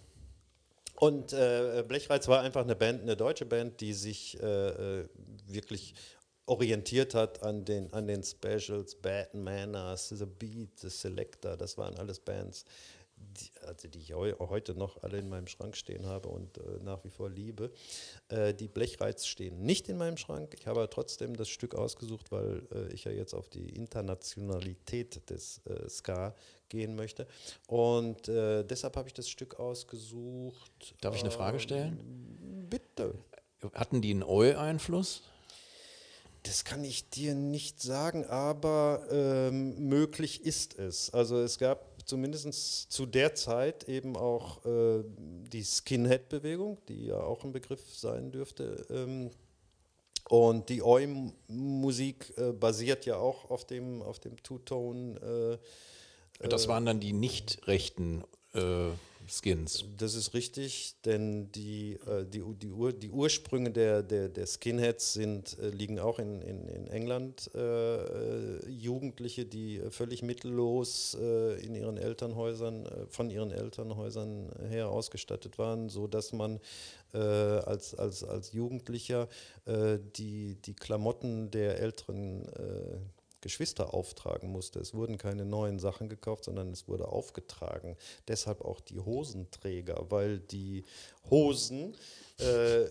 und 0.95 1.35
äh, 1.35 1.85
Blechreiz 1.87 2.27
war 2.27 2.41
einfach 2.41 2.63
eine 2.63 2.75
Band, 2.75 3.03
eine 3.03 3.17
deutsche 3.17 3.45
Band, 3.45 3.83
die 3.83 3.93
sich 3.93 4.43
äh, 4.43 5.01
äh, 5.01 5.09
wirklich 5.47 5.95
orientiert 6.51 7.15
hat 7.15 7.43
an 7.45 7.65
den, 7.65 7.93
an 7.93 8.09
den 8.09 8.25
Specials, 8.25 8.97
Bad 8.97 9.35
Manners, 9.35 10.09
The 10.09 10.27
Beat, 10.27 10.81
The 10.81 10.91
Selector, 10.91 11.57
das 11.57 11.79
waren 11.79 11.95
alles 11.95 12.19
Bands, 12.19 12.65
die, 13.17 13.51
also 13.65 13.87
die 13.87 14.01
ich 14.01 14.15
heu, 14.15 14.35
heute 14.41 14.75
noch 14.75 15.01
alle 15.05 15.19
in 15.19 15.29
meinem 15.29 15.47
Schrank 15.47 15.77
stehen 15.77 16.07
habe 16.07 16.29
und 16.29 16.59
äh, 16.59 16.83
nach 16.83 17.05
wie 17.05 17.11
vor 17.11 17.31
liebe. 17.31 17.71
Äh, 18.29 18.53
die 18.53 18.67
Blechreiz 18.67 19.27
stehen 19.27 19.63
nicht 19.63 19.89
in 19.89 19.97
meinem 19.97 20.17
Schrank. 20.17 20.57
Ich 20.59 20.67
habe 20.67 20.89
trotzdem 20.91 21.37
das 21.37 21.49
Stück 21.49 21.77
ausgesucht, 21.77 22.33
weil 22.33 22.67
äh, 22.75 22.93
ich 22.93 23.05
ja 23.05 23.13
jetzt 23.13 23.35
auf 23.35 23.49
die 23.49 23.69
Internationalität 23.69 25.31
des 25.31 25.61
äh, 25.67 25.89
Ska 25.89 26.35
gehen 26.69 26.97
möchte. 26.97 27.29
Und 27.69 28.29
äh, 28.29 28.65
deshalb 28.65 28.97
habe 28.97 29.07
ich 29.07 29.15
das 29.15 29.29
Stück 29.29 29.61
ausgesucht. 29.61 30.97
Darf 31.01 31.15
ich 31.15 31.23
eine 31.23 31.31
Frage 31.31 31.59
Ähm, 31.59 31.63
stellen? 31.63 32.67
Bitte. 32.69 33.15
Hatten 33.75 34.01
die 34.01 34.11
einen 34.11 34.25
Eu-Einfluss? 34.25 35.23
Das 36.45 36.65
kann 36.65 36.85
ich 36.85 37.11
dir 37.11 37.35
nicht 37.35 37.83
sagen, 37.83 38.25
aber 38.25 39.03
ähm, 39.11 39.89
möglich 39.89 40.45
ist 40.45 40.79
es. 40.79 41.11
Also 41.11 41.39
es 41.39 41.59
gab 41.59 41.91
zumindest 42.07 42.91
zu 42.91 43.07
der 43.07 43.35
Zeit 43.35 43.85
eben 43.85 44.17
auch 44.17 44.65
äh, 44.65 45.05
die 45.53 45.63
Skinhead-Bewegung, 45.63 46.79
die 46.89 47.07
ja 47.07 47.21
auch 47.21 47.45
ein 47.45 47.53
Begriff 47.53 47.83
sein 47.95 48.33
dürfte. 48.33 48.87
Ähm, 48.91 49.31
und 50.29 50.69
die 50.69 50.83
Oi-Musik 50.83 52.33
äh, 52.37 52.53
basiert 52.53 53.05
ja 53.05 53.17
auch 53.17 53.51
auf 53.51 53.67
dem, 53.67 54.01
auf 54.01 54.19
dem 54.19 54.43
Two-Tone. 54.43 55.59
Äh, 56.41 56.49
Das 56.49 56.69
waren 56.69 56.87
dann 56.87 57.01
die 57.01 57.13
nicht 57.13 57.67
rechten 57.67 58.25
äh, 58.55 58.91
Skins. 59.31 59.85
Das 59.97 60.15
ist 60.15 60.35
richtig, 60.35 60.97
denn 61.05 61.53
die, 61.53 61.99
äh, 62.07 62.25
die, 62.27 62.43
die, 62.61 62.71
Ur, 62.71 62.93
die 62.93 63.11
Ursprünge 63.11 63.71
der, 63.71 64.03
der, 64.03 64.29
der 64.29 64.47
Skinheads 64.47 65.13
sind, 65.13 65.59
äh, 65.59 65.69
liegen 65.69 66.01
auch 66.01 66.19
in, 66.19 66.43
in, 66.43 66.67
in 66.69 66.89
England. 66.89 67.51
Äh, 67.55 68.69
Jugendliche, 68.69 69.45
die 69.45 69.81
völlig 69.91 70.23
mittellos 70.23 71.15
in 71.15 71.75
ihren 71.75 71.97
Elternhäusern, 71.97 72.89
von 73.09 73.31
ihren 73.31 73.51
Elternhäusern 73.51 74.51
her 74.69 74.89
ausgestattet 74.89 75.59
waren, 75.59 75.89
sodass 75.89 76.33
man 76.33 76.61
als, 77.13 77.95
als, 77.95 78.25
als 78.25 78.53
Jugendlicher 78.53 79.29
die, 79.67 80.57
die 80.57 80.75
Klamotten 80.75 81.51
der 81.51 81.81
älteren 81.81 82.47
äh, 82.49 82.99
Geschwister 83.41 83.95
auftragen 83.95 84.51
musste. 84.51 84.81
Es 84.81 84.95
wurden 84.95 85.19
keine 85.19 85.45
neuen 85.45 85.79
Sachen 85.79 86.09
gekauft, 86.09 86.45
sondern 86.45 86.71
es 86.73 86.89
wurde 86.89 87.09
aufgetragen. 87.09 87.97
Deshalb 88.29 88.63
auch 88.63 88.81
die 88.81 88.99
Hosenträger, 88.99 90.07
weil 90.11 90.39
die 90.39 90.85
Hosen 91.31 91.97
äh, 92.39 92.87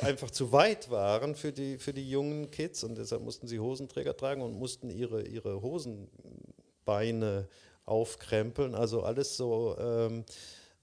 einfach 0.00 0.30
zu 0.30 0.52
weit 0.52 0.90
waren 0.90 1.34
für 1.34 1.52
die, 1.52 1.78
für 1.78 1.92
die 1.92 2.08
jungen 2.08 2.50
Kids 2.50 2.84
und 2.84 2.98
deshalb 2.98 3.22
mussten 3.22 3.48
sie 3.48 3.58
Hosenträger 3.58 4.16
tragen 4.16 4.42
und 4.42 4.58
mussten 4.58 4.90
ihre, 4.90 5.22
ihre 5.22 5.62
Hosenbeine 5.62 7.48
aufkrempeln. 7.84 8.74
Also 8.74 9.02
alles 9.02 9.36
so 9.36 9.76
ähm, 9.78 10.24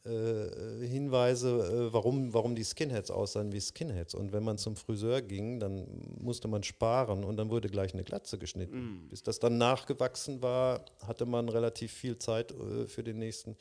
äh, 0.05 0.85
Hinweise, 0.85 1.49
äh, 1.89 1.93
warum, 1.93 2.33
warum 2.33 2.55
die 2.55 2.63
Skinheads 2.63 3.11
aussahen 3.11 3.51
wie 3.51 3.61
Skinheads. 3.61 4.13
Und 4.13 4.31
wenn 4.33 4.43
man 4.43 4.57
zum 4.57 4.75
Friseur 4.75 5.21
ging, 5.21 5.59
dann 5.59 5.87
musste 6.19 6.47
man 6.47 6.63
sparen 6.63 7.23
und 7.23 7.37
dann 7.37 7.49
wurde 7.49 7.69
gleich 7.69 7.93
eine 7.93 8.03
Glatze 8.03 8.37
geschnitten. 8.37 9.07
Bis 9.09 9.23
das 9.23 9.39
dann 9.39 9.57
nachgewachsen 9.57 10.41
war, 10.41 10.85
hatte 11.05 11.25
man 11.25 11.49
relativ 11.49 11.91
viel 11.91 12.17
Zeit 12.17 12.51
äh, 12.51 12.87
für 12.87 13.03
den 13.03 13.17
nächsten 13.19 13.55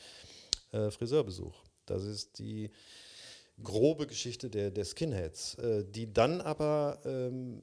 äh, 0.73 0.91
Friseurbesuch. 0.91 1.55
Das 1.87 2.05
ist 2.05 2.39
die 2.39 2.71
grobe 3.63 4.07
Geschichte 4.07 4.51
der, 4.51 4.71
der 4.71 4.85
Skinheads, 4.85 5.55
äh, 5.55 5.85
die 5.85 6.13
dann 6.13 6.41
aber 6.41 6.99
ähm, 7.05 7.61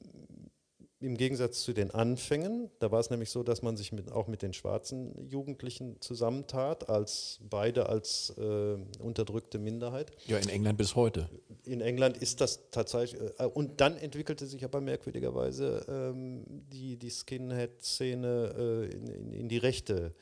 im 1.02 1.16
Gegensatz 1.16 1.62
zu 1.62 1.72
den 1.72 1.90
Anfängen, 1.90 2.70
da 2.78 2.90
war 2.90 3.00
es 3.00 3.10
nämlich 3.10 3.30
so, 3.30 3.42
dass 3.42 3.62
man 3.62 3.76
sich 3.76 3.92
mit, 3.92 4.10
auch 4.10 4.28
mit 4.28 4.42
den 4.42 4.52
schwarzen 4.52 5.28
Jugendlichen 5.28 6.00
zusammentat, 6.00 6.88
als 6.88 7.40
beide 7.48 7.88
als 7.88 8.34
äh, 8.38 8.76
unterdrückte 9.00 9.58
Minderheit. 9.58 10.12
Ja, 10.26 10.38
in 10.38 10.48
England 10.48 10.78
bis 10.78 10.94
heute. 10.94 11.28
In 11.64 11.80
England 11.80 12.16
ist 12.16 12.40
das 12.40 12.70
tatsächlich, 12.70 13.20
äh, 13.38 13.44
und 13.44 13.80
dann 13.80 13.96
entwickelte 13.96 14.46
sich 14.46 14.64
aber 14.64 14.80
merkwürdigerweise 14.80 15.84
ähm, 15.88 16.44
die, 16.48 16.96
die 16.96 17.10
Skinhead-Szene 17.10 18.54
äh, 18.56 18.94
in, 18.94 19.06
in, 19.08 19.32
in 19.32 19.48
die 19.48 19.58
rechte 19.58 20.14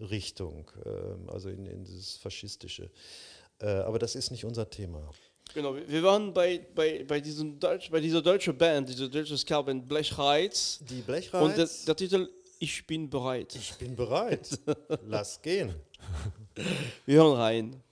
Richtung, 0.00 0.70
ähm, 0.84 1.28
also 1.28 1.48
in, 1.48 1.66
in 1.66 1.84
dieses 1.84 2.16
faschistische. 2.16 2.90
Äh, 3.60 3.66
aber 3.66 3.98
das 3.98 4.14
ist 4.14 4.30
nicht 4.30 4.44
unser 4.44 4.70
Thema. 4.70 5.10
Genau, 5.54 5.74
wir- 5.76 6.02
waren 6.02 6.32
bei, 6.32 6.66
bei, 6.74 7.04
bei, 7.04 7.20
diesem 7.20 7.58
Deutsch, 7.58 7.90
bei 7.90 8.00
dieser 8.00 8.22
deutschen 8.22 8.56
Band, 8.56 8.88
diese 8.88 9.08
deutsche 9.10 9.36
Ska-Band 9.36 9.86
Blechreiz. 9.86 10.78
Die 10.88 10.94
Und 10.94 11.06
der, 11.06 11.12
Blechreiz, 11.12 11.84
der 11.84 11.96
Titel 11.96 12.28
Ich 12.58 12.86
bin 12.86 13.10
bereit. 13.10 13.54
ich 13.54 13.74
bin 13.74 13.94
bereit. 13.94 14.48
Lass 15.06 15.40
gehen. 15.42 15.74
Wir 17.06 17.16
hören 17.16 17.36
rein. 17.38 17.82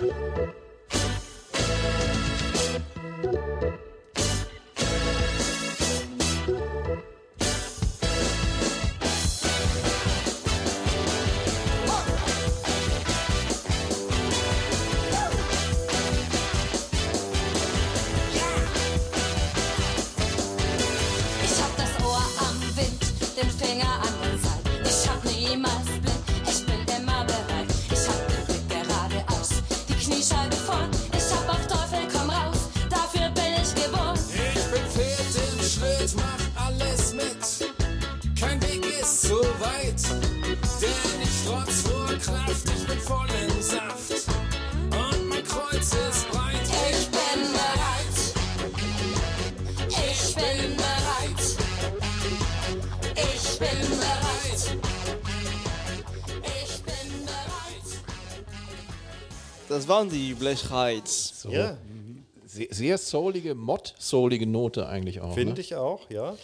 Ich 0.00 0.61
Das 59.82 59.88
waren 59.88 60.08
die 60.08 60.32
Blechreiz. 60.34 61.40
So. 61.42 61.48
Ja, 61.50 61.76
Sehr, 62.46 62.68
sehr 62.70 62.98
soulige, 62.98 63.56
mod-soulige 63.56 64.46
Note 64.46 64.86
eigentlich 64.86 65.20
auch. 65.20 65.34
finde 65.34 65.54
ne? 65.54 65.60
ich 65.60 65.74
auch, 65.74 66.08
ja. 66.08 66.36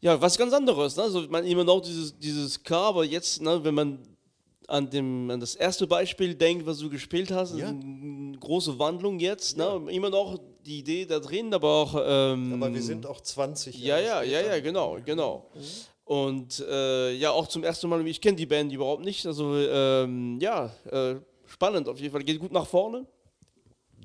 Ja, 0.00 0.18
was 0.22 0.38
ganz 0.38 0.54
anderes. 0.54 0.96
Ne? 0.96 1.02
Also 1.02 1.26
man 1.28 1.44
immer 1.44 1.64
noch 1.64 1.82
dieses, 1.82 2.18
dieses 2.18 2.54
Ska, 2.54 2.88
aber 2.88 3.04
jetzt, 3.04 3.42
ne, 3.42 3.62
wenn 3.62 3.74
man 3.74 3.98
an, 4.68 4.88
dem, 4.88 5.30
an 5.30 5.38
das 5.38 5.54
erste 5.54 5.86
Beispiel 5.86 6.34
denkt, 6.34 6.64
was 6.64 6.78
du 6.78 6.88
gespielt 6.88 7.30
hast, 7.30 7.56
Ja. 7.56 7.68
eine 7.68 8.38
große 8.40 8.78
Wandlung 8.78 9.18
jetzt. 9.18 9.58
Ne? 9.58 9.82
Immer 9.90 10.08
noch 10.08 10.38
die 10.64 10.78
Idee 10.78 11.04
da 11.04 11.18
drin, 11.18 11.52
aber 11.52 11.68
auch. 11.68 11.94
Ähm, 12.06 12.54
Aber 12.54 12.72
wir 12.72 12.80
sind 12.82 13.04
auch 13.04 13.20
20 13.20 13.78
Ja, 13.78 13.98
ja, 13.98 14.22
ja, 14.22 14.38
später. 14.38 14.56
ja, 14.56 14.60
genau, 14.62 14.96
genau. 15.04 15.50
Und 16.06 16.64
äh, 16.66 17.12
ja, 17.16 17.32
auch 17.32 17.48
zum 17.48 17.64
ersten 17.64 17.86
Mal, 17.90 18.06
ich 18.06 18.22
kenne 18.22 18.36
die 18.38 18.46
Band 18.46 18.72
überhaupt 18.72 19.04
nicht. 19.04 19.26
Also 19.26 19.56
ähm, 19.58 20.38
ja, 20.40 20.70
äh, 20.90 21.16
spannend 21.58 21.88
auf 21.88 21.98
jeden 21.98 22.12
Fall. 22.12 22.22
Geht 22.22 22.38
gut 22.38 22.52
nach 22.52 22.66
vorne. 22.66 23.04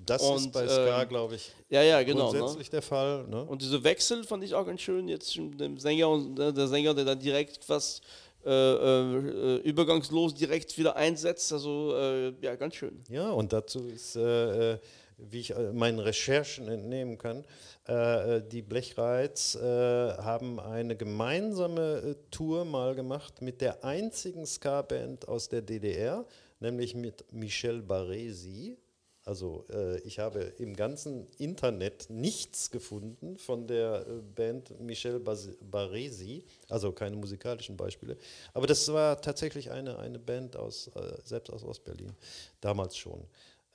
Das 0.05 0.21
ist 0.21 0.27
Und, 0.27 0.51
bei 0.51 0.67
Ska, 0.67 1.03
ähm, 1.03 1.07
glaube 1.07 1.35
ich, 1.35 1.51
Ja, 1.69 1.83
ja, 1.83 2.01
genau. 2.03 2.31
Ne? 2.31 2.39
grundsätzlich 2.39 2.69
der 2.69 2.81
Fall. 2.81 3.25
Ne? 3.27 3.43
Und 3.43 3.61
diese 3.61 3.83
Wechsel 3.83 4.23
fand 4.23 4.43
ich 4.43 4.53
auch 4.55 4.65
ganz 4.65 4.81
schön 4.81 5.07
jetzt 5.07 5.35
dem 5.35 5.77
Sänger 5.77 6.09
und 6.09 6.37
äh, 6.39 6.51
der 6.51 6.67
Sänger, 6.67 6.93
der 6.95 7.05
dann 7.05 7.19
direkt 7.19 7.63
fast 7.63 8.01
äh, 8.43 8.49
äh, 8.49 9.57
übergangslos 9.59 10.33
direkt 10.33 10.77
wieder 10.77 10.95
einsetzt. 10.95 11.53
Also 11.53 11.95
äh, 11.95 12.33
ja, 12.41 12.55
ganz 12.55 12.75
schön. 12.75 13.03
Ja, 13.07 13.29
und 13.29 13.53
dazu 13.53 13.87
ist, 13.87 14.15
äh, 14.15 14.73
äh, 14.73 14.77
wie 15.17 15.39
ich 15.39 15.55
äh, 15.55 15.71
meinen 15.71 15.99
Recherchen 15.99 16.67
entnehmen 16.67 17.17
kann, 17.17 17.45
die 17.85 18.61
Blechreiz 18.61 19.57
haben 19.61 20.57
eine 20.57 20.95
gemeinsame 20.95 22.15
Tour 22.31 22.63
mal 22.63 22.95
gemacht 22.95 23.41
mit 23.41 23.59
der 23.59 23.83
einzigen 23.83 24.45
Ska-Band 24.45 25.27
aus 25.27 25.49
der 25.49 25.61
DDR, 25.63 26.23
nämlich 26.63 26.95
mit 26.95 27.31
Michel 27.31 27.83
Baresi. 27.83 28.77
Also 29.25 29.65
äh, 29.69 29.99
ich 29.99 30.19
habe 30.19 30.41
im 30.57 30.75
ganzen 30.75 31.27
Internet 31.37 32.09
nichts 32.09 32.71
gefunden 32.71 33.37
von 33.37 33.67
der 33.67 34.05
äh, 34.05 34.21
Band 34.21 34.77
Michel 34.81 35.19
Bas- 35.19 35.55
Baresi, 35.61 36.43
also 36.67 36.91
keine 36.91 37.15
musikalischen 37.15 37.77
Beispiele. 37.77 38.17
Aber 38.53 38.67
das 38.67 38.91
war 38.91 39.21
tatsächlich 39.21 39.71
eine, 39.71 39.97
eine 39.99 40.19
Band 40.19 40.57
aus, 40.57 40.87
äh, 40.87 41.17
selbst 41.23 41.53
aus 41.53 41.63
Ostberlin, 41.63 42.13
damals 42.59 42.97
schon. 42.97 43.23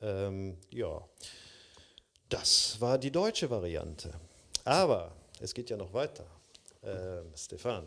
Ähm, 0.03 0.59
ja, 0.71 1.03
das 2.29 2.79
war 2.79 2.99
die 2.99 3.11
deutsche 3.11 3.49
Variante. 3.49 4.13
Aber 4.65 5.13
es 5.41 5.55
geht 5.55 5.71
ja 5.71 5.79
noch 5.79 5.93
weiter. 5.95 6.27
Ähm, 6.83 7.33
Stefan, 7.35 7.87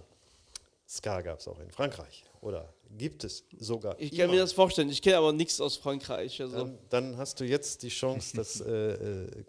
Ska 0.88 1.22
gab 1.22 1.40
es 1.40 1.48
auch 1.48 1.60
in 1.60 1.70
Frankreich. 1.70 2.26
Oder 2.42 2.74
gibt 2.98 3.24
es 3.24 3.46
sogar. 3.58 3.96
Ich 4.00 4.12
kann 4.12 4.26
immer. 4.26 4.34
mir 4.34 4.40
das 4.40 4.54
vorstellen. 4.54 4.90
Ich 4.90 5.02
kenne 5.02 5.18
aber 5.18 5.34
nichts 5.34 5.60
aus 5.62 5.78
Frankreich. 5.78 6.42
Also. 6.42 6.58
Dann, 6.58 6.78
dann 6.90 7.18
hast 7.18 7.40
du 7.40 7.46
jetzt 7.46 7.84
die 7.84 7.90
Chance, 7.90 8.36
das 8.36 8.62
äh, 8.62 8.72
äh, 8.72 9.26
äh, 9.26 9.44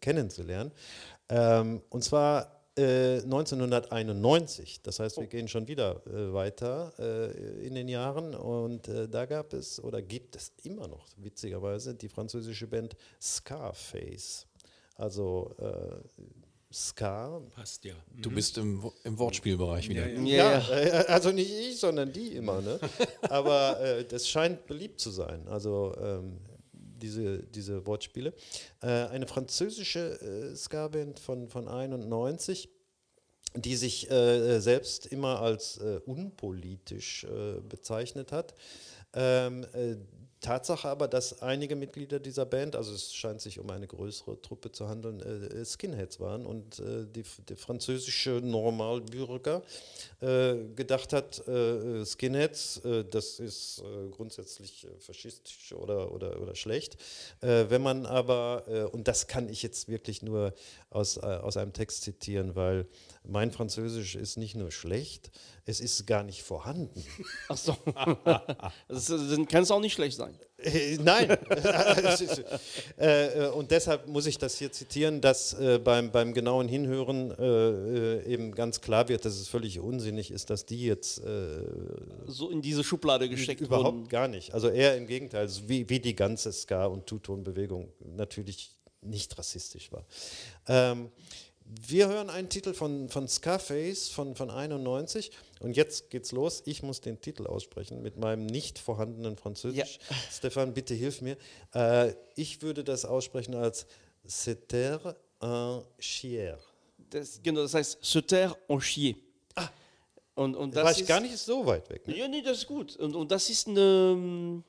kennenzulernen. 0.00 0.72
Ähm, 1.28 1.82
und 1.90 2.02
zwar 2.04 2.58
äh, 2.76 3.20
1991. 3.22 4.82
Das 4.82 5.00
heißt, 5.00 5.18
wir 5.18 5.26
gehen 5.26 5.48
schon 5.48 5.68
wieder 5.68 6.06
äh, 6.06 6.32
weiter 6.32 6.92
äh, 6.98 7.66
in 7.66 7.74
den 7.74 7.88
Jahren. 7.88 8.34
Und 8.34 8.88
äh, 8.88 9.08
da 9.08 9.26
gab 9.26 9.52
es 9.52 9.82
oder 9.82 10.00
gibt 10.00 10.36
es 10.36 10.52
immer 10.62 10.88
noch, 10.88 11.06
witzigerweise, 11.16 11.94
die 11.94 12.08
französische 12.08 12.66
Band 12.66 12.96
Scarface. 13.20 14.46
Also 14.94 15.54
äh, 15.58 16.22
Ska. 16.70 17.40
Passt 17.54 17.84
ja. 17.84 17.94
Du 18.14 18.30
bist 18.30 18.58
im, 18.58 18.90
im 19.04 19.18
Wortspielbereich 19.18 19.88
wieder. 19.88 20.06
Ja, 20.06 20.20
ja, 20.20 20.58
ja. 20.58 20.78
äh, 20.78 21.06
also 21.06 21.30
nicht 21.30 21.50
ich, 21.50 21.78
sondern 21.78 22.12
die 22.12 22.34
immer. 22.34 22.60
Ne? 22.60 22.78
Aber 23.22 23.80
äh, 23.80 24.04
das 24.04 24.28
scheint 24.28 24.66
beliebt 24.66 25.00
zu 25.00 25.10
sein. 25.10 25.48
Also 25.48 25.96
ähm, 25.98 26.38
diese, 27.00 27.42
diese 27.42 27.86
Wortspiele. 27.86 28.34
Äh, 28.82 28.86
eine 28.86 29.26
französische 29.26 30.20
äh, 30.20 30.54
Ska-Band 30.54 31.18
von, 31.18 31.48
von 31.48 31.68
91. 31.68 32.68
die 33.54 33.76
sich 33.76 34.10
äh, 34.10 34.60
selbst 34.60 35.06
immer 35.06 35.40
als 35.40 35.78
äh, 35.78 36.00
unpolitisch 36.04 37.24
äh, 37.24 37.60
bezeichnet 37.60 38.30
hat. 38.30 38.54
Ähm, 39.14 39.64
äh, 39.72 39.96
Tatsache 40.40 40.88
aber, 40.88 41.08
dass 41.08 41.42
einige 41.42 41.74
Mitglieder 41.76 42.20
dieser 42.20 42.46
Band, 42.46 42.76
also 42.76 42.94
es 42.94 43.12
scheint 43.12 43.40
sich 43.40 43.58
um 43.58 43.70
eine 43.70 43.86
größere 43.86 44.40
Truppe 44.40 44.70
zu 44.70 44.88
handeln, 44.88 45.20
äh, 45.20 45.64
Skinheads 45.64 46.20
waren 46.20 46.46
und 46.46 46.78
äh, 46.78 47.06
die, 47.06 47.24
der 47.48 47.56
französische 47.56 48.40
Normalbürger 48.42 49.62
äh, 50.20 50.54
gedacht 50.76 51.12
hat, 51.12 51.46
äh, 51.48 52.04
Skinheads, 52.04 52.78
äh, 52.84 53.04
das 53.04 53.40
ist 53.40 53.80
äh, 53.80 54.10
grundsätzlich 54.10 54.86
faschistisch 55.00 55.72
oder, 55.72 56.12
oder, 56.12 56.40
oder 56.40 56.54
schlecht. 56.54 56.96
Wenn 57.40 57.82
man 57.82 58.06
aber, 58.06 58.90
und 58.92 59.08
das 59.08 59.26
kann 59.26 59.48
ich 59.48 59.62
jetzt 59.62 59.88
wirklich 59.88 60.22
nur 60.22 60.54
aus, 60.90 61.18
aus 61.18 61.56
einem 61.56 61.72
Text 61.72 62.02
zitieren, 62.02 62.54
weil 62.54 62.86
mein 63.24 63.50
Französisch 63.50 64.14
ist 64.14 64.36
nicht 64.36 64.54
nur 64.54 64.70
schlecht, 64.70 65.30
es 65.68 65.80
ist 65.80 66.06
gar 66.06 66.22
nicht 66.22 66.42
vorhanden. 66.42 67.04
Ach 67.48 67.56
so. 67.56 67.76
das, 68.88 69.12
kann 69.50 69.62
es 69.62 69.70
auch 69.70 69.80
nicht 69.80 69.92
schlecht 69.92 70.16
sein. 70.16 70.34
Äh, 70.56 70.96
Nein. 70.96 71.36
Äh, 72.96 73.48
und 73.48 73.70
deshalb 73.70 74.08
muss 74.08 74.26
ich 74.26 74.38
das 74.38 74.58
hier 74.58 74.72
zitieren, 74.72 75.20
dass 75.20 75.54
äh, 75.54 75.78
beim, 75.78 76.10
beim 76.10 76.32
genauen 76.32 76.68
Hinhören 76.68 77.30
eben 78.26 78.54
ganz 78.54 78.80
klar 78.80 79.08
wird, 79.08 79.24
dass 79.24 79.34
es 79.34 79.48
völlig 79.48 79.78
unsinnig 79.78 80.30
ist, 80.30 80.50
dass 80.50 80.66
die 80.66 80.84
jetzt 80.84 81.22
So 82.26 82.50
in 82.50 82.62
diese 82.62 82.82
Schublade 82.82 83.28
gesteckt 83.28 83.60
überhaupt 83.60 83.98
wurden. 83.98 84.08
gar 84.08 84.26
nicht. 84.26 84.54
Also 84.54 84.68
eher 84.68 84.96
im 84.96 85.06
Gegenteil, 85.06 85.42
also 85.42 85.68
wie, 85.68 85.88
wie 85.88 86.00
die 86.00 86.16
ganze 86.16 86.52
Ska- 86.52 86.86
und 86.86 87.06
Two-Ton-Bewegung 87.06 87.92
natürlich 88.16 88.70
nicht 89.02 89.38
rassistisch 89.38 89.92
war. 89.92 90.04
Ähm, 90.66 91.10
wir 91.68 92.08
hören 92.08 92.30
einen 92.30 92.48
Titel 92.48 92.72
von, 92.72 93.08
von 93.08 93.28
Scarface 93.28 94.08
von, 94.08 94.34
von 94.34 94.50
91 94.50 95.30
und 95.60 95.76
jetzt 95.76 96.10
geht's 96.10 96.32
los. 96.32 96.62
Ich 96.64 96.82
muss 96.82 97.00
den 97.00 97.20
Titel 97.20 97.46
aussprechen 97.46 98.02
mit 98.02 98.16
meinem 98.16 98.46
nicht 98.46 98.78
vorhandenen 98.78 99.36
Französisch. 99.36 99.98
Stefan, 100.32 100.72
bitte 100.74 100.94
hilf 100.94 101.20
mir. 101.20 101.36
Äh, 101.74 102.14
ich 102.36 102.62
würde 102.62 102.84
das 102.84 103.04
aussprechen 103.04 103.54
als 103.54 103.86
C'était 104.26 105.14
un 105.42 105.82
chier. 105.98 106.58
Das, 107.10 107.40
genau, 107.42 107.62
das 107.62 107.74
heißt 107.74 107.98
taire 108.26 108.56
en 108.68 108.80
chier. 108.80 109.14
Und, 110.34 110.54
und 110.54 110.76
Da 110.76 110.82
das 110.82 110.84
war 110.84 110.92
ich 110.92 111.00
ist, 111.00 111.08
gar 111.08 111.20
nicht 111.20 111.36
so 111.36 111.66
weit 111.66 111.90
weg. 111.90 112.06
Ne? 112.06 112.16
Ja, 112.16 112.28
nee, 112.28 112.42
das 112.42 112.58
ist 112.58 112.66
gut. 112.68 112.94
Und, 112.96 113.16
und 113.16 113.30
das 113.30 113.50
ist 113.50 113.66
eine. 113.66 114.62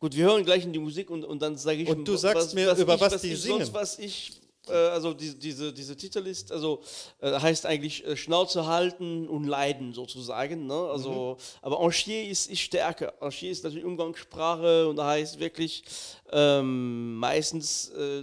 Gut, 0.00 0.16
wir 0.16 0.24
hören 0.24 0.44
gleich 0.44 0.64
in 0.64 0.72
die 0.72 0.80
Musik 0.80 1.10
und, 1.10 1.24
und 1.24 1.40
dann 1.40 1.56
sage 1.56 1.82
ich. 1.82 1.88
Und 1.88 2.08
du 2.08 2.16
sagst 2.16 2.54
mir, 2.54 2.72
über 2.76 2.96
ich, 2.96 3.00
was 3.00 3.22
die 3.22 3.32
ich 3.32 3.40
singen. 3.40 3.58
Sonst, 3.58 3.72
was 3.72 3.98
ich. 4.00 4.39
Äh, 4.68 4.72
also 4.72 5.14
die, 5.14 5.38
diese, 5.38 5.72
diese 5.72 5.96
Titel 5.96 6.26
ist, 6.26 6.52
also 6.52 6.82
äh, 7.20 7.32
heißt 7.32 7.66
eigentlich 7.66 8.04
äh, 8.06 8.16
Schnauze 8.16 8.66
halten 8.66 9.28
und 9.28 9.44
leiden 9.44 9.92
sozusagen. 9.94 10.66
Ne? 10.66 10.74
Also, 10.74 11.36
Mhm. 11.38 11.42
aber 11.62 11.80
Enchier 11.80 12.28
ist, 12.28 12.50
ist 12.50 12.60
stärker. 12.60 13.14
Enchier 13.20 13.50
ist 13.50 13.64
natürlich 13.64 13.84
Umgangssprache 13.84 14.88
und 14.88 15.00
heißt 15.00 15.38
wirklich 15.40 15.84
ähm, 16.32 17.16
meistens 17.16 17.88
äh, 17.90 18.22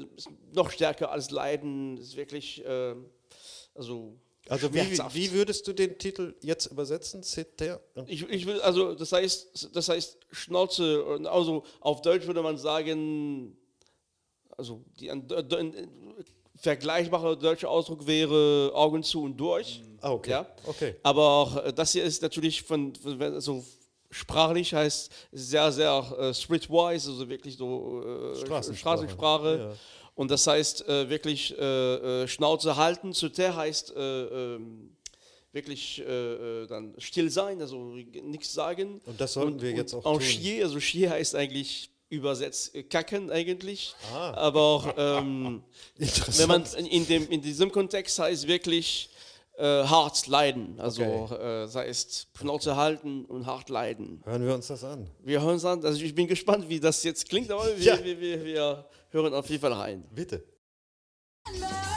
noch 0.54 0.72
stärker 0.72 1.12
als 1.12 1.32
leiden. 1.32 1.98
Ist 1.98 2.16
wirklich, 2.16 2.64
äh, 2.66 2.96
also 3.74 4.16
Also 4.50 4.74
wie, 4.74 4.98
wie 5.14 5.32
würdest 5.34 5.68
du 5.68 5.74
den 5.74 5.98
Titel 5.98 6.36
jetzt 6.42 6.68
übersetzen? 6.68 7.22
Un 7.96 8.06
Ich, 8.08 8.28
ich 8.30 8.46
will, 8.46 8.62
also 8.62 8.96
das 8.96 9.12
heißt, 9.12 9.76
das 9.76 9.90
heißt 9.90 10.18
Schnauze, 10.32 11.20
also 11.26 11.64
auf 11.82 12.02
Deutsch 12.02 12.28
würde 12.28 12.42
man 12.42 12.58
sagen, 12.58 13.58
also 14.58 14.82
die 15.00 15.10
ein, 15.12 15.26
ein, 15.32 15.54
ein 15.54 15.88
vergleichbare 16.56 17.38
deutsche 17.38 17.70
Ausdruck 17.70 18.06
wäre 18.08 18.72
Augen 18.74 19.04
zu 19.04 19.24
und 19.24 19.38
durch. 19.38 19.82
Ah, 20.02 20.12
okay. 20.12 20.32
Ja? 20.32 20.48
Okay. 20.66 20.96
Aber 21.04 21.30
auch 21.30 21.66
äh, 21.66 21.74
das 21.74 21.92
hier 21.92 22.04
ist 22.04 22.22
natürlich 22.22 22.64
von, 22.64 22.96
von 22.96 23.22
also 23.22 23.64
sprachlich 24.10 24.74
heißt 24.74 25.12
sehr, 25.32 25.72
sehr 25.72 26.16
äh, 26.20 26.34
streetwise, 26.34 27.12
also 27.12 27.30
wirklich 27.30 27.58
so 27.58 28.02
äh, 28.02 28.36
Straßensprache. 28.36 28.78
Straßensprache. 28.78 29.58
Ja. 29.60 29.76
Und 30.16 30.32
das 30.32 30.48
heißt 30.48 30.88
äh, 30.88 31.10
wirklich 31.10 31.56
äh, 31.58 32.24
äh, 32.24 32.28
Schnauze 32.28 32.76
halten. 32.76 33.14
Zu 33.14 33.30
der 33.30 33.56
heißt 33.56 33.96
äh, 33.96 34.24
ähm, 34.56 34.98
wirklich 35.52 36.00
äh, 36.00 36.64
äh, 36.64 36.68
dann 36.68 36.96
still 36.98 37.30
sein, 37.30 37.62
also 37.62 37.78
nichts 37.94 38.52
sagen. 38.52 39.00
Und 39.06 39.22
das 39.22 39.34
sollten 39.34 39.62
wir 39.62 39.72
jetzt 39.72 39.94
auch 39.94 40.06
en 40.06 40.14
tun. 40.14 40.22
Chier, 40.22 40.66
also 40.66 40.80
Chier 40.80 41.12
heißt 41.12 41.36
eigentlich 41.36 41.92
übersetzt 42.10 42.74
äh, 42.76 42.84
kacken 42.84 43.30
eigentlich. 43.32 43.96
Ah. 44.14 44.34
Aber 44.34 44.62
auch 44.62 44.94
ähm, 44.98 45.64
wenn 45.98 46.48
man 46.48 46.64
in, 46.78 47.06
dem, 47.08 47.30
in 47.30 47.42
diesem 47.42 47.72
Kontext 47.72 48.18
heißt 48.20 48.48
wirklich 48.48 49.10
äh, 49.58 49.64
hart 49.64 50.28
leiden. 50.28 50.80
Also 50.80 51.04
Okay. 51.04 51.34
äh, 51.36 51.38
das 51.66 51.76
heißt 51.76 52.28
Schnauze 52.38 52.76
halten 52.76 53.26
und 53.26 53.46
hart 53.46 53.70
leiden. 53.70 54.22
Hören 54.26 54.46
wir 54.46 54.54
uns 54.54 54.68
das 54.68 54.84
an. 54.84 55.10
Wir 55.24 55.42
hören 55.42 55.56
es 55.58 55.66
an, 55.66 55.84
also 55.84 56.02
ich 56.02 56.14
bin 56.14 56.28
gespannt, 56.28 56.70
wie 56.70 56.80
das 56.80 57.04
jetzt 57.04 57.28
klingt, 57.28 57.50
aber 57.52 57.66
wir, 57.78 57.84
Ja. 57.84 58.04
wir, 58.04 58.20
wir, 58.20 58.46
wir 58.46 58.86
hören 59.10 59.34
auf 59.34 59.50
jeden 59.50 59.62
Fall 59.62 59.74
rein. 59.74 60.04
Bitte. 60.14 60.44
Au 61.48 61.97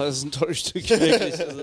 Leider, 0.00 0.10
das 0.10 0.18
ist 0.18 0.24
ein 0.24 0.32
tolles 0.32 0.58
Stück, 0.60 0.88
wirklich. 0.88 1.40
Also, 1.40 1.62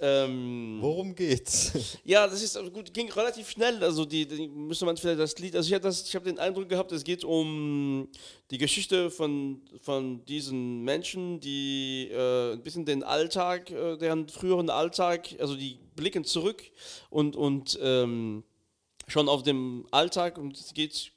ähm, 0.00 0.78
Worum 0.80 1.14
geht's? 1.14 1.98
Ja, 2.04 2.26
das 2.26 2.40
ist 2.40 2.56
also 2.56 2.70
gut, 2.70 2.94
ging 2.94 3.10
relativ 3.10 3.50
schnell. 3.50 3.82
Also 3.82 4.04
die, 4.04 4.26
die 4.26 4.46
müsste 4.46 4.84
man 4.84 4.96
vielleicht 4.96 5.18
das 5.18 5.36
Lied. 5.38 5.56
Also 5.56 5.68
ich 5.68 5.74
habe 5.74 5.88
habe 5.90 6.24
den 6.24 6.38
Eindruck 6.38 6.68
gehabt, 6.68 6.92
es 6.92 7.02
geht 7.02 7.24
um 7.24 8.08
die 8.50 8.58
Geschichte 8.58 9.10
von, 9.10 9.60
von 9.80 10.24
diesen 10.24 10.84
Menschen, 10.84 11.40
die 11.40 12.10
äh, 12.12 12.52
ein 12.52 12.62
bisschen 12.62 12.84
den 12.84 13.02
Alltag, 13.02 13.70
äh, 13.70 13.96
deren 13.96 14.28
früheren 14.28 14.70
Alltag, 14.70 15.34
also 15.40 15.56
die 15.56 15.78
blicken 15.96 16.24
zurück 16.24 16.62
und, 17.10 17.34
und 17.34 17.76
ähm, 17.82 18.44
schon 19.08 19.28
auf 19.28 19.42
dem 19.42 19.86
Alltag 19.90 20.38
und 20.38 20.56
es 20.56 20.74
geht 20.74 21.10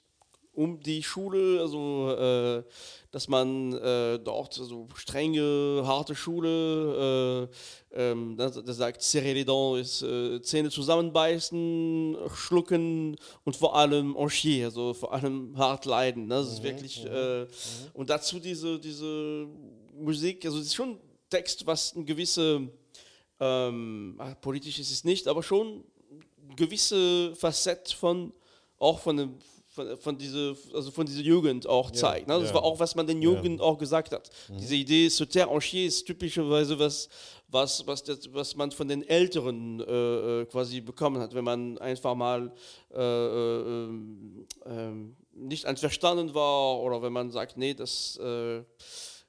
um 0.53 0.79
die 0.81 1.01
Schule, 1.01 1.61
also 1.61 2.15
äh, 2.17 2.63
dass 3.11 3.27
man 3.27 3.73
äh, 3.73 4.19
dort 4.19 4.53
so 4.53 4.87
strenge, 4.95 5.83
harte 5.85 6.15
Schule, 6.15 7.49
äh, 7.93 8.01
ähm, 8.11 8.35
das, 8.37 8.61
das 8.63 8.77
sagt 8.77 9.13
dents, 9.13 9.79
ist 9.79 10.01
äh, 10.01 10.41
Zähne 10.41 10.69
zusammenbeißen, 10.69 12.17
schlucken 12.35 13.15
und 13.45 13.55
vor 13.55 13.75
allem 13.75 14.15
enchier, 14.15 14.65
also 14.65 14.93
vor 14.93 15.13
allem 15.13 15.57
hart 15.57 15.85
leiden. 15.85 16.27
Ne? 16.27 16.35
Das 16.35 16.51
ist 16.51 16.63
wirklich, 16.63 17.05
äh, 17.05 17.47
und 17.93 18.09
dazu 18.09 18.39
diese, 18.39 18.79
diese 18.79 19.47
Musik, 19.93 20.45
also 20.45 20.59
es 20.59 20.67
ist 20.67 20.75
schon 20.75 20.91
ein 20.91 20.99
Text, 21.29 21.65
was 21.65 21.95
eine 21.95 22.03
gewisse, 22.05 22.69
ähm, 23.39 24.19
politisch 24.41 24.79
ist 24.79 24.91
es 24.91 25.03
nicht, 25.03 25.27
aber 25.27 25.43
schon 25.43 25.83
gewisse 26.55 27.33
Facette 27.35 27.95
von, 27.95 28.33
auch 28.77 28.99
von 28.99 29.17
dem 29.17 29.39
von, 29.71 29.97
von 29.97 30.17
diese, 30.17 30.55
also 30.73 30.91
von 30.91 31.05
dieser 31.05 31.21
Jugend 31.21 31.65
auch 31.67 31.91
zeigt. 31.91 32.27
Ne? 32.27 32.37
Das 32.39 32.49
ja. 32.49 32.55
war 32.55 32.63
auch, 32.63 32.79
was 32.79 32.95
man 32.95 33.07
den 33.07 33.21
Jugend 33.21 33.61
auch 33.61 33.77
gesagt 33.77 34.11
hat. 34.11 34.29
Diese 34.49 34.75
Idee, 34.75 35.07
se 35.07 35.27
taire 35.27 35.49
en 35.49 35.59
chier, 35.59 35.87
ist 35.87 36.05
typischerweise 36.05 36.77
was, 36.77 37.07
was, 37.47 37.85
was, 37.87 38.03
das, 38.03 38.33
was 38.33 38.55
man 38.55 38.71
von 38.71 38.87
den 38.87 39.07
Älteren 39.07 39.79
äh, 39.79 40.41
äh, 40.41 40.45
quasi 40.45 40.81
bekommen 40.81 41.21
hat, 41.21 41.33
wenn 41.33 41.45
man 41.45 41.77
einfach 41.77 42.15
mal 42.15 42.51
äh, 42.93 43.01
äh, 43.01 43.61
ähm, 43.61 44.45
ähm, 44.65 45.15
nicht 45.33 45.65
einverstanden 45.65 46.33
war 46.33 46.79
oder 46.79 47.01
wenn 47.01 47.13
man 47.13 47.31
sagt, 47.31 47.57
nee, 47.57 47.73
das, 47.73 48.17
äh, 48.17 48.63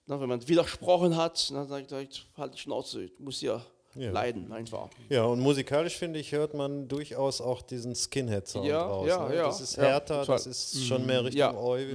na, 0.06 0.20
wenn 0.20 0.28
man 0.28 0.46
widersprochen 0.48 1.16
hat, 1.16 1.50
dann 1.50 1.80
ich 1.80 1.86
direkt, 1.86 2.26
halt 2.36 2.54
die 2.54 2.58
Schnauze, 2.58 3.04
ich 3.04 3.18
muss 3.20 3.40
ja, 3.40 3.64
Ja. 3.94 4.10
leiden 4.10 4.50
einfach. 4.52 4.88
Ja, 5.10 5.24
und 5.24 5.40
musikalisch 5.40 5.96
finde 5.96 6.18
ich, 6.18 6.32
hört 6.32 6.54
man 6.54 6.88
durchaus 6.88 7.40
auch 7.40 7.60
diesen 7.62 7.94
Skinhead-Sound 7.94 8.66
Ja, 8.66 8.82
raus. 8.86 9.06
ja, 9.08 9.28
ne? 9.28 9.36
ja. 9.36 9.46
Das 9.46 9.60
ist 9.60 9.76
Ja, 9.76 9.82
härter, 9.82 10.20
total. 10.20 10.36
das 10.36 10.46
ist 10.46 10.86
schon 10.86 11.04
mehr 11.06 11.22
Richtung 11.24 11.38
Ja. 11.38 11.54
Oi. 11.54 11.86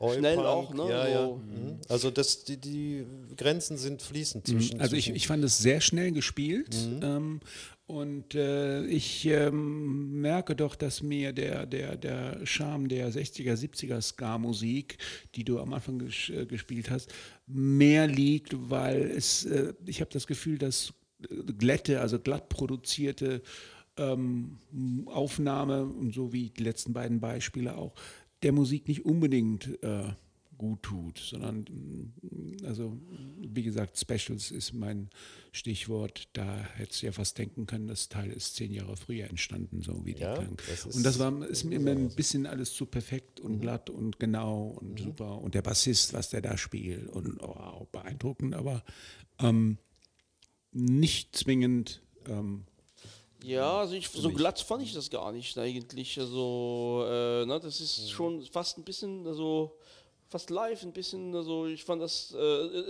Oi 0.00 0.18
Schnell 0.18 0.34
Punk. 0.36 0.46
auch, 0.46 0.74
ne? 0.74 0.88
Ja, 0.90 1.08
ja. 1.08 1.26
Mhm. 1.28 1.78
Also 1.88 2.10
das, 2.10 2.44
die, 2.44 2.58
die 2.58 3.06
Grenzen 3.36 3.76
sind 3.78 4.02
fließend 4.02 4.46
zwischen. 4.46 4.80
Also 4.80 4.96
ich, 4.96 5.08
ich 5.10 5.26
fand 5.26 5.42
es 5.44 5.56
sehr 5.58 5.80
schnell 5.80 6.10
gespielt 6.12 6.76
ähm, 7.00 7.40
und 7.86 8.34
äh, 8.34 8.84
ich 8.86 9.24
ähm, 9.26 10.20
merke 10.20 10.56
doch, 10.56 10.74
dass 10.74 11.02
mir 11.02 11.32
der, 11.32 11.64
der, 11.64 11.96
der 11.96 12.44
Charme 12.44 12.88
der 12.88 13.10
60er, 13.12 13.54
70er 13.54 14.00
Ska-Musik, 14.02 14.98
die 15.36 15.44
du 15.44 15.58
am 15.60 15.72
Anfang 15.72 16.00
ges 16.00 16.28
äh, 16.28 16.44
gespielt 16.44 16.90
hast, 16.90 17.10
mehr 17.46 18.06
liegt, 18.06 18.52
weil 18.70 19.10
es, 19.10 19.44
äh, 19.46 19.72
ich 19.86 20.00
habe 20.00 20.10
das 20.12 20.26
Gefühl, 20.26 20.58
dass 20.58 20.92
glätte, 21.58 22.00
also 22.00 22.18
glatt 22.18 22.48
produzierte 22.48 23.42
ähm, 23.96 24.58
Aufnahme 25.06 25.84
und 25.84 26.14
so 26.14 26.32
wie 26.32 26.50
die 26.50 26.62
letzten 26.64 26.92
beiden 26.92 27.20
Beispiele 27.20 27.76
auch, 27.76 27.94
der 28.42 28.52
Musik 28.52 28.88
nicht 28.88 29.04
unbedingt 29.04 29.82
äh, 29.82 30.04
gut 30.58 30.82
tut, 30.82 31.18
sondern 31.18 31.60
mm, 31.60 32.64
also 32.64 32.96
wie 33.46 33.62
gesagt, 33.62 33.98
Specials 33.98 34.50
ist 34.50 34.72
mein 34.72 35.10
Stichwort. 35.52 36.28
Da 36.32 36.44
hättest 36.76 37.02
du 37.02 37.06
ja 37.06 37.12
fast 37.12 37.38
denken 37.38 37.66
können, 37.66 37.88
das 37.88 38.08
Teil 38.08 38.30
ist 38.32 38.54
zehn 38.56 38.72
Jahre 38.72 38.96
früher 38.96 39.28
entstanden, 39.28 39.82
so 39.82 40.04
wie 40.04 40.14
die 40.14 40.22
Ja, 40.22 40.34
klang. 40.34 40.56
das 40.68 40.86
und 40.86 41.04
das 41.04 41.18
war 41.18 41.46
ist 41.48 41.64
mir 41.64 41.76
immer 41.76 41.90
ein 41.92 42.08
bisschen 42.14 42.46
alles 42.46 42.72
zu 42.72 42.86
perfekt 42.86 43.40
Mhm. 43.40 43.46
und 43.46 43.60
glatt 43.60 43.90
und 43.90 44.18
genau 44.20 44.76
und 44.80 44.98
super. 44.98 45.40
Und 45.40 45.54
der 45.54 45.62
Bassist, 45.62 46.12
was 46.14 46.30
der 46.30 46.40
da 46.42 46.56
spielt 46.56 47.08
und 47.08 47.40
oh, 47.42 47.46
auch 47.46 47.86
beeindruckend, 47.86 48.54
aber 48.54 48.82
ähm, 49.40 49.78
nicht 50.74 51.34
zwingend. 51.36 52.00
Ähm, 52.28 52.64
Ja, 53.42 53.80
also 53.80 53.94
ich, 53.94 54.08
so 54.08 54.30
glatt 54.30 54.58
fand 54.60 54.82
ich 54.82 54.92
das 54.94 55.08
gar 55.10 55.30
nicht 55.32 55.56
eigentlich. 55.58 56.18
Also, 56.18 57.04
äh, 57.06 57.44
ne, 57.46 57.60
das 57.62 57.80
ist 57.80 58.10
schon 58.10 58.42
fast 58.46 58.78
ein 58.78 58.84
bisschen, 58.84 59.26
also 59.26 59.76
fast 60.30 60.48
live 60.50 60.82
ein 60.82 60.92
bisschen, 60.92 61.32
also 61.36 61.66
ich 61.66 61.84
fand 61.84 62.00
das, 62.02 62.32
äh, 62.34 62.38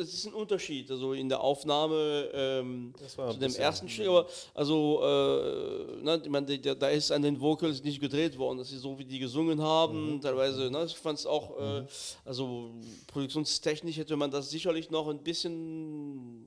es 0.00 0.14
ist 0.14 0.26
ein 0.26 0.32
Unterschied, 0.32 0.90
also 0.90 1.12
in 1.12 1.28
der 1.28 1.40
Aufnahme 1.40 2.30
ähm, 2.32 2.94
Das 2.98 3.18
war 3.18 3.26
ein 3.26 3.32
zu 3.34 3.38
dem 3.40 3.54
ersten 3.56 3.88
Stück, 3.88 4.06
aber 4.06 4.26
also, 4.54 5.00
äh, 5.02 6.02
ne, 6.02 6.20
ich 6.24 6.30
meine, 6.30 6.58
der- 6.58 6.74
da 6.76 6.88
ist 6.88 7.10
an 7.10 7.20
den 7.20 7.38
Vocals 7.40 7.82
nicht 7.82 8.00
gedreht 8.00 8.38
worden, 8.38 8.58
das 8.58 8.70
ist 8.72 8.80
so, 8.82 8.96
wie 8.98 9.04
die 9.04 9.18
gesungen 9.18 9.60
haben, 9.60 10.20
teilweise, 10.22 10.70
ne, 10.70 10.84
ich 10.86 10.96
fand 10.96 11.18
es 11.18 11.26
auch, 11.26 11.58
äh, 11.58 11.84
also 12.24 12.70
produktionstechnisch 13.08 13.96
hätte 13.96 14.16
man 14.16 14.30
das 14.30 14.48
sicherlich 14.50 14.88
noch 14.90 15.08
ein 15.08 15.18
bisschen 15.22 16.46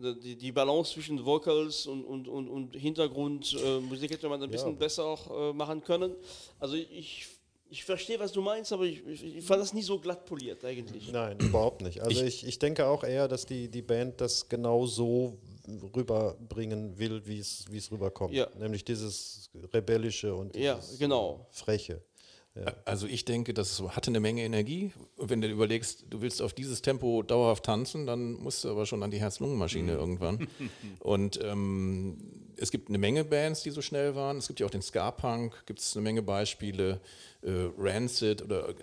die, 0.00 0.36
die 0.36 0.52
Balance 0.52 0.92
zwischen 0.92 1.24
Vocals 1.24 1.86
und, 1.86 2.04
und, 2.04 2.28
und, 2.28 2.48
und 2.48 2.76
Hintergrundmusik 2.76 4.10
äh, 4.10 4.14
hätte 4.14 4.28
man 4.28 4.42
ein 4.42 4.50
bisschen 4.50 4.76
besser 4.76 5.04
auch 5.04 5.50
äh, 5.50 5.52
machen 5.52 5.82
können. 5.82 6.14
Also 6.58 6.74
ich, 6.76 7.26
ich 7.70 7.84
verstehe, 7.84 8.18
was 8.18 8.32
du 8.32 8.42
meinst, 8.42 8.72
aber 8.72 8.84
ich, 8.84 9.06
ich, 9.06 9.36
ich 9.36 9.44
fand 9.44 9.62
das 9.62 9.72
nie 9.72 9.82
so 9.82 9.98
glatt 9.98 10.26
poliert 10.26 10.64
eigentlich. 10.64 11.10
Nein, 11.12 11.38
überhaupt 11.38 11.82
nicht. 11.82 12.00
Also 12.00 12.22
ich, 12.22 12.44
ich 12.46 12.58
denke 12.58 12.86
auch 12.86 13.04
eher, 13.04 13.28
dass 13.28 13.46
die, 13.46 13.68
die 13.68 13.82
Band 13.82 14.20
das 14.20 14.48
genau 14.48 14.86
so 14.86 15.38
rüberbringen 15.94 16.98
will, 16.98 17.24
wie 17.26 17.38
es 17.38 17.90
rüberkommt. 17.90 18.34
Ja. 18.34 18.48
Nämlich 18.58 18.84
dieses 18.84 19.50
Rebellische 19.72 20.34
und 20.34 20.56
Ja, 20.56 20.74
dieses 20.74 20.98
genau. 20.98 21.46
Freche. 21.50 22.02
Also 22.84 23.06
ich 23.06 23.24
denke, 23.24 23.54
das 23.54 23.80
hatte 23.80 24.10
eine 24.10 24.20
Menge 24.20 24.42
Energie. 24.42 24.92
Wenn 25.16 25.40
du 25.40 25.48
überlegst, 25.48 26.04
du 26.10 26.20
willst 26.20 26.42
auf 26.42 26.52
dieses 26.52 26.82
Tempo 26.82 27.22
dauerhaft 27.22 27.64
tanzen, 27.64 28.06
dann 28.06 28.32
musst 28.34 28.64
du 28.64 28.70
aber 28.70 28.86
schon 28.86 29.02
an 29.02 29.10
die 29.10 29.20
Herz-Lungen-Maschine 29.20 29.92
irgendwann. 29.92 30.48
Und 31.00 31.40
ähm, 31.42 32.18
es 32.56 32.70
gibt 32.70 32.88
eine 32.88 32.98
Menge 32.98 33.24
Bands, 33.24 33.62
die 33.62 33.70
so 33.70 33.80
schnell 33.80 34.14
waren. 34.14 34.36
Es 34.36 34.46
gibt 34.46 34.60
ja 34.60 34.66
auch 34.66 34.70
den 34.70 34.82
Ska-Punk, 34.82 35.64
gibt 35.66 35.78
es 35.78 35.96
eine 35.96 36.02
Menge 36.02 36.22
Beispiele. 36.22 37.00
Äh, 37.42 37.70
Rancid 37.78 38.42
oder 38.42 38.68
äh, 38.68 38.74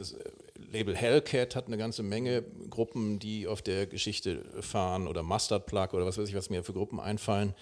Label 0.72 0.96
Hellcat 0.96 1.56
hat 1.56 1.68
eine 1.68 1.78
ganze 1.78 2.02
Menge 2.02 2.44
Gruppen, 2.70 3.20
die 3.20 3.48
auf 3.48 3.62
der 3.62 3.86
Geschichte 3.86 4.44
fahren 4.62 5.08
oder 5.08 5.22
Mustard 5.22 5.68
Plug 5.68 5.90
oder 5.94 6.06
was 6.06 6.18
weiß 6.18 6.28
ich, 6.30 6.36
was 6.36 6.50
mir 6.50 6.64
für 6.64 6.74
Gruppen 6.74 7.00
einfallen. 7.00 7.54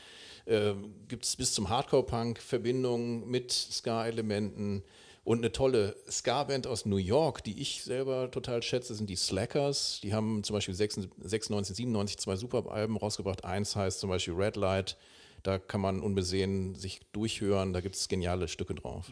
Äh, 0.45 0.73
gibt 1.07 1.25
es 1.25 1.35
bis 1.35 1.53
zum 1.53 1.69
Hardcore-Punk 1.69 2.39
Verbindungen 2.39 3.27
mit 3.27 3.51
Ska-Elementen. 3.51 4.83
Und 5.25 5.39
eine 5.39 5.51
tolle 5.51 5.95
Ska-Band 6.09 6.67
aus 6.67 6.85
New 6.85 6.95
York, 6.97 7.43
die 7.43 7.59
ich 7.59 7.83
selber 7.83 8.29
total 8.31 8.61
schätze, 8.63 8.93
sind 8.95 9.09
die 9.09 9.15
Slackers. 9.17 9.99
Die 10.03 10.13
haben 10.13 10.43
zum 10.43 10.53
Beispiel 10.53 10.75
96, 10.75 11.75
97 11.75 12.17
zwei 12.19 12.35
Superalben 12.37 12.95
rausgebracht. 12.95 13.43
Eins 13.43 13.75
heißt 13.75 13.99
zum 13.99 14.09
Beispiel 14.11 14.35
Red 14.35 14.55
Light. 14.55 14.97
Da 15.41 15.57
kann 15.57 15.81
man 15.81 16.01
unbesehen 16.01 16.75
sich 16.75 17.01
durchhören. 17.11 17.73
Da 17.73 17.81
gibt 17.81 17.95
es 17.95 18.07
geniale 18.07 18.47
Stücke 18.47 18.75
drauf. 18.75 19.11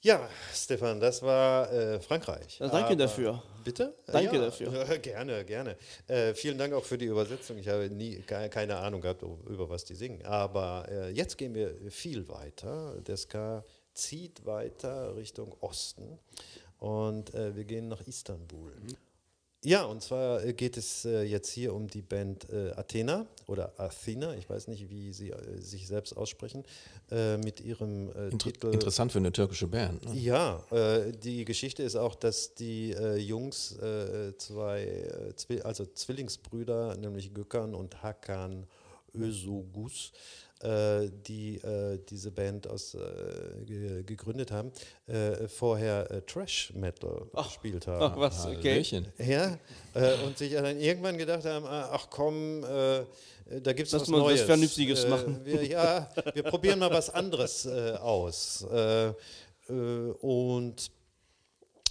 Ja, 0.00 0.28
Stefan, 0.54 1.00
das 1.00 1.22
war 1.22 1.70
äh, 1.72 2.00
Frankreich. 2.00 2.58
Ja, 2.60 2.68
danke 2.68 2.86
Aber- 2.86 2.96
dafür. 2.96 3.42
Bitte? 3.64 3.94
Danke 4.06 4.36
ja, 4.36 4.42
dafür. 4.46 4.70
Gerne, 5.02 5.44
gerne. 5.44 5.76
Äh, 6.06 6.32
vielen 6.32 6.56
Dank 6.56 6.72
auch 6.72 6.84
für 6.84 6.96
die 6.96 7.04
Übersetzung. 7.06 7.58
Ich 7.58 7.68
habe 7.68 7.90
nie 7.90 8.20
ke- 8.20 8.48
keine 8.48 8.76
Ahnung 8.78 9.02
gehabt, 9.02 9.22
über 9.22 9.68
was 9.68 9.84
die 9.84 9.94
singen. 9.94 10.24
Aber 10.24 10.86
äh, 10.88 11.10
jetzt 11.10 11.36
gehen 11.36 11.54
wir 11.54 11.74
viel 11.90 12.28
weiter. 12.28 12.94
Der 13.06 13.16
Ska 13.18 13.62
zieht 13.98 14.46
weiter 14.46 15.16
Richtung 15.16 15.54
Osten 15.60 16.18
und 16.78 17.34
äh, 17.34 17.56
wir 17.56 17.64
gehen 17.64 17.88
nach 17.88 18.00
Istanbul. 18.06 18.72
Ja, 19.64 19.84
und 19.86 20.02
zwar 20.02 20.44
äh, 20.44 20.52
geht 20.52 20.76
es 20.76 21.04
äh, 21.04 21.22
jetzt 21.24 21.50
hier 21.50 21.74
um 21.74 21.88
die 21.88 22.00
Band 22.00 22.48
äh, 22.48 22.70
Athena 22.76 23.26
oder 23.48 23.72
Athena, 23.76 24.36
ich 24.36 24.48
weiß 24.48 24.68
nicht, 24.68 24.88
wie 24.88 25.12
sie 25.12 25.30
äh, 25.30 25.60
sich 25.60 25.88
selbst 25.88 26.16
aussprechen, 26.16 26.64
äh, 27.10 27.38
mit 27.38 27.60
ihrem 27.60 28.12
äh, 28.12 28.28
Inter 28.28 28.52
Titel. 28.52 28.72
interessant 28.72 29.10
für 29.10 29.18
eine 29.18 29.32
türkische 29.32 29.66
Band. 29.66 30.04
Ne? 30.04 30.14
Ja, 30.20 30.62
die 31.24 31.44
Geschichte 31.44 31.82
ist 31.82 31.96
auch, 31.96 32.14
dass 32.14 32.54
die 32.54 32.90
Jungs 32.90 33.76
zwei, 34.38 35.32
Zwi 35.36 35.62
also 35.62 35.86
Zwillingsbrüder, 35.86 36.96
nämlich 36.96 37.34
Gökhan 37.34 37.74
und 37.74 38.02
Hakan 38.02 38.66
Özogus, 39.14 40.12
die 40.60 41.56
äh, 41.56 42.00
diese 42.08 42.32
Band 42.32 42.66
aus, 42.66 42.94
äh, 42.94 42.98
ge 43.64 44.02
gegründet 44.02 44.50
haben, 44.50 44.72
äh, 45.06 45.46
vorher 45.46 46.10
äh, 46.10 46.22
Trash 46.22 46.72
Metal 46.74 47.26
gespielt 47.32 47.86
haben. 47.86 48.02
Ach 48.02 48.16
was, 48.16 48.46
okay. 48.46 48.84
Ja, 49.18 49.56
äh, 49.94 50.14
und 50.26 50.36
sich 50.36 50.52
dann 50.52 50.80
irgendwann 50.80 51.16
gedacht 51.16 51.44
haben, 51.44 51.64
ah, 51.64 51.90
ach 51.92 52.08
komm, 52.10 52.64
äh, 52.64 53.04
da 53.62 53.72
gibt 53.72 53.86
es 53.86 53.94
was 53.94 54.08
mal 54.08 54.18
was 54.18 54.26
Neues. 54.26 54.42
Vernünftiges 54.42 55.04
äh, 55.04 55.08
machen. 55.08 55.40
Wir, 55.44 55.64
ja, 55.64 56.10
wir 56.34 56.42
probieren 56.42 56.80
mal 56.80 56.90
was 56.90 57.08
anderes 57.10 57.64
äh, 57.64 57.92
aus. 57.92 58.66
Äh, 58.70 59.08
äh, 59.08 59.12
und 60.20 60.74
äh, 60.80 60.97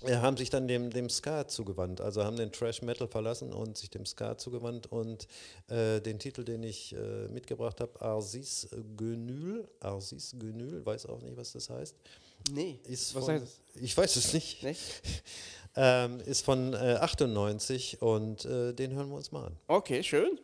haben 0.05 0.37
sich 0.37 0.49
dann 0.49 0.67
dem, 0.67 0.89
dem 0.91 1.09
Ska 1.09 1.47
zugewandt, 1.47 2.01
also 2.01 2.23
haben 2.23 2.37
den 2.37 2.51
Trash 2.51 2.81
Metal 2.81 3.07
verlassen 3.07 3.53
und 3.53 3.77
sich 3.77 3.89
dem 3.89 4.05
Ska 4.05 4.37
zugewandt 4.37 4.87
und 4.91 5.27
äh, 5.69 5.99
den 6.01 6.19
Titel, 6.19 6.43
den 6.43 6.63
ich 6.63 6.93
äh, 6.93 7.27
mitgebracht 7.29 7.79
habe, 7.81 7.99
Arsis 8.01 8.67
Gönül, 8.95 9.67
Arsis 9.79 10.35
Gönül, 10.37 10.85
weiß 10.85 11.07
auch 11.07 11.21
nicht, 11.21 11.35
was 11.37 11.53
das 11.53 11.69
heißt, 11.69 11.95
Nee, 12.51 12.79
ist 12.85 13.15
was 13.15 13.25
von, 13.25 13.33
heißt 13.33 13.43
das? 13.43 13.81
ich 13.81 13.97
weiß 13.97 14.15
es 14.15 14.33
nicht, 14.33 14.63
Nee? 14.63 14.75
ähm, 15.75 16.19
ist 16.21 16.45
von 16.45 16.73
äh, 16.73 16.97
98 17.01 18.01
und 18.01 18.45
äh, 18.45 18.73
den 18.73 18.93
hören 18.93 19.09
wir 19.09 19.17
uns 19.17 19.31
mal 19.31 19.47
an. 19.47 19.57
Okay, 19.67 20.03
schön. 20.03 20.39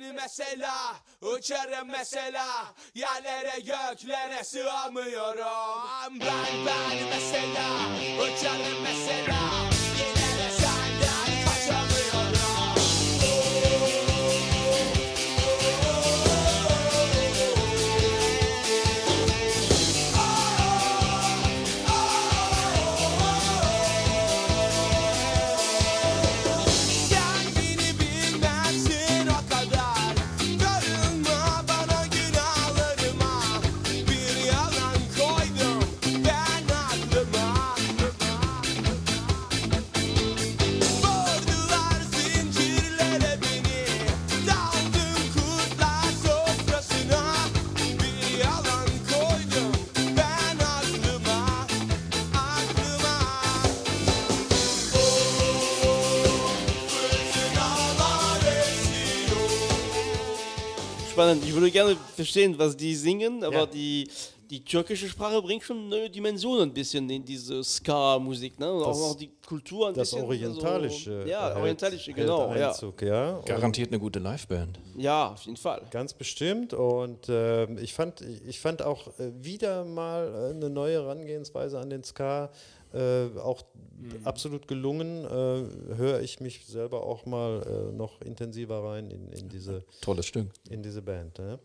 Ben 0.00 0.14
mesela 0.14 0.94
uçarım 1.22 1.88
mesela 1.88 2.46
Yerlere 2.94 3.60
göklere 3.60 4.44
sığamıyorum. 4.44 5.88
Ben 6.20 6.66
ben 6.66 7.08
mesela 7.10 7.68
uçarım 8.22 8.82
mesela 8.82 9.75
spannend. 61.16 61.42
Ich 61.44 61.54
würde 61.54 61.70
gerne 61.70 61.96
verstehen, 62.14 62.54
was 62.58 62.76
die 62.76 62.94
singen, 62.94 63.42
aber 63.42 63.60
Ja. 63.60 63.66
die, 63.66 64.08
die 64.50 64.62
türkische 64.62 65.08
Sprache 65.08 65.40
bringt 65.42 65.62
schon 65.64 65.88
neue 65.88 66.08
Dimensionen 66.10 66.68
ein 66.68 66.74
bisschen 66.74 67.08
in 67.10 67.24
diese 67.24 67.64
Ska-Musik. 67.64 68.60
Ne? 68.60 68.70
Und 68.72 68.80
Das- 68.80 68.96
auch 68.96 69.08
noch 69.10 69.16
die 69.16 69.30
Kultur 69.46 69.88
ein 69.88 69.94
Das 69.94 70.10
bisschen. 70.10 70.24
Orientalische. 70.26 71.22
So, 71.22 71.28
ja, 71.28 71.46
hält- 71.48 71.56
Orientalische, 71.56 72.12
genau. 72.12 72.54
Ja. 72.54 72.68
Einzug, 72.68 73.00
ja. 73.02 73.36
Und 73.36 73.46
Garantiert 73.46 73.88
eine 73.88 73.98
gute 73.98 74.18
Liveband. 74.18 74.78
ja, 74.96 75.32
auf 75.32 75.42
jeden 75.44 75.56
Fall. 75.56 75.82
Ganz 75.90 76.12
bestimmt. 76.12 76.74
Und 76.74 77.26
ähm, 77.28 77.78
ich, 77.78 77.92
fand, 77.94 78.20
ich 78.46 78.60
fand 78.60 78.82
auch 78.82 79.06
äh, 79.18 79.32
wieder 79.40 79.84
mal 79.84 80.28
äh, 80.28 80.54
eine 80.54 80.68
neue 80.70 80.94
Herangehensweise 81.02 81.78
an 81.80 81.88
den 81.90 82.04
Ska. 82.04 82.50
Äh, 82.94 83.38
auch 83.38 83.62
absolut 84.24 84.68
gelungen. 84.68 85.24
Äh, 85.24 85.96
Höre 85.96 86.20
ich 86.20 86.40
mich 86.40 86.66
selber 86.66 87.02
auch 87.02 87.26
mal 87.26 87.62
äh, 87.62 87.96
noch 87.96 88.20
intensiver 88.22 88.84
rein 88.84 89.10
in, 89.10 89.32
in, 89.32 89.48
diese, 89.48 89.84
Tolles 90.00 90.26
Stück. 90.26 90.48
in 90.70 90.82
diese 90.82 91.02
Band. 91.02 91.38
Ne? 91.38 91.58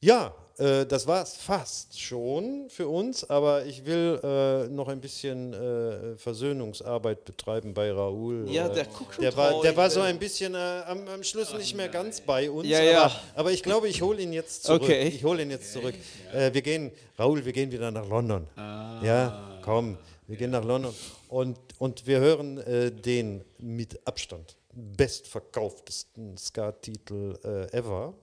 Ja, 0.00 0.32
äh, 0.58 0.86
das 0.86 1.06
war 1.08 1.22
es 1.22 1.36
fast 1.36 2.00
schon 2.00 2.68
für 2.68 2.86
uns, 2.86 3.28
aber 3.28 3.64
ich 3.66 3.84
will 3.84 4.20
äh, 4.22 4.68
noch 4.68 4.86
ein 4.86 5.00
bisschen 5.00 5.52
äh, 5.52 6.16
Versöhnungsarbeit 6.16 7.24
betreiben 7.24 7.74
bei 7.74 7.90
Raoul. 7.90 8.46
Ja, 8.48 8.68
äh, 8.68 8.74
der 8.74 8.84
guckt 8.84 9.14
schon 9.14 9.22
der 9.22 9.36
war, 9.36 9.60
der 9.60 9.76
war 9.76 9.90
so 9.90 10.00
ein 10.00 10.18
bisschen 10.18 10.54
äh, 10.54 10.58
am, 10.86 11.08
am 11.08 11.24
Schluss 11.24 11.52
nicht 11.54 11.76
mehr 11.76 11.88
ganz 11.88 12.20
bei 12.20 12.48
uns. 12.48 12.68
Ja, 12.68 12.80
ja. 12.80 13.04
Aber, 13.04 13.20
aber 13.34 13.52
ich 13.52 13.62
glaube, 13.62 13.88
ich 13.88 14.00
hole 14.00 14.22
ihn 14.22 14.32
jetzt 14.32 14.64
zurück. 14.64 14.82
Okay. 14.82 15.08
Ich 15.08 15.24
hole 15.24 15.42
ihn 15.42 15.50
jetzt 15.50 15.72
zurück. 15.72 15.94
Äh, 16.32 16.52
wir 16.52 16.62
gehen, 16.62 16.92
Raoul, 17.18 17.44
wir 17.44 17.52
gehen 17.52 17.72
wieder 17.72 17.90
nach 17.90 18.08
London. 18.08 18.46
Ja, 18.56 19.58
komm, 19.62 19.96
wir 20.28 20.36
gehen 20.36 20.50
nach 20.50 20.64
London. 20.64 20.94
Und, 21.28 21.58
und 21.78 22.06
wir 22.06 22.20
hören 22.20 22.58
äh, 22.58 22.92
den 22.92 23.44
mit 23.58 24.06
Abstand 24.06 24.56
bestverkauftesten 24.72 26.36
Ska-Titel 26.36 27.36
äh, 27.42 27.76
ever 27.76 28.14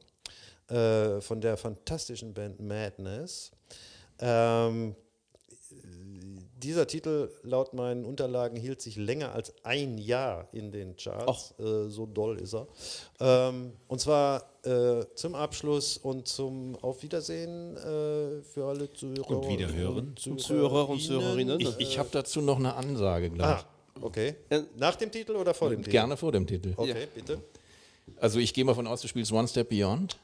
äh, 0.70 1.20
von 1.20 1.42
der 1.42 1.58
fantastischen 1.58 2.34
Band 2.34 2.60
Madness. 2.60 3.52
Ähm, 4.20 4.96
dieser 6.66 6.88
Titel 6.88 7.30
laut 7.44 7.74
meinen 7.74 8.06
Unterlagen 8.06 8.58
hielt 8.58 8.82
sich 8.82 8.96
länger 8.96 9.34
als 9.34 9.54
ein 9.64 9.98
Jahr 9.98 10.48
in 10.52 10.72
den 10.72 10.96
Charts. 10.96 11.54
Äh, 11.60 11.90
so 11.90 12.08
doll 12.08 12.38
ist 12.40 12.56
er. 12.56 12.68
Ähm, 13.20 13.74
und 13.88 14.02
zwar 14.02 14.44
äh, 14.64 15.06
zum 15.14 15.36
Abschluss 15.36 15.98
und 15.98 16.28
zum 16.28 16.76
Auf 16.82 17.04
Wiedersehen 17.04 17.78
äh, 17.78 18.42
für 18.42 18.66
alle 18.66 18.92
Zuhörer 18.92 19.30
Und 19.30 19.48
Wiederhören. 19.48 20.16
und 20.26 20.40
Zuhörer 20.42 20.90
und 20.90 21.00
Zuhörerinnen. 21.02 21.60
Ich, 21.60 21.78
ich 21.78 22.00
habe 22.00 22.10
dazu 22.12 22.42
noch 22.42 22.58
eine 22.58 22.74
Ansage 22.74 23.30
gleich. 23.30 23.48
Ah, 23.48 23.66
okay. 24.02 24.36
Nach 24.78 24.96
dem 24.96 25.12
Titel 25.12 25.34
oder 25.34 25.54
vor 25.54 25.70
dem 25.70 25.80
Titel? 25.80 25.92
Gerne 25.92 26.18
vor 26.18 26.32
dem 26.32 26.48
Titel. 26.48 26.74
Okay, 26.76 27.08
bitte. 27.14 27.42
Also 28.20 28.40
ich 28.40 28.54
gehe 28.54 28.66
mal 28.66 28.74
von 28.74 28.88
aus, 28.88 29.02
du 29.02 29.08
spielst 29.08 29.32
One 29.32 29.48
Step 29.48 29.70
Beyond. 29.70 30.18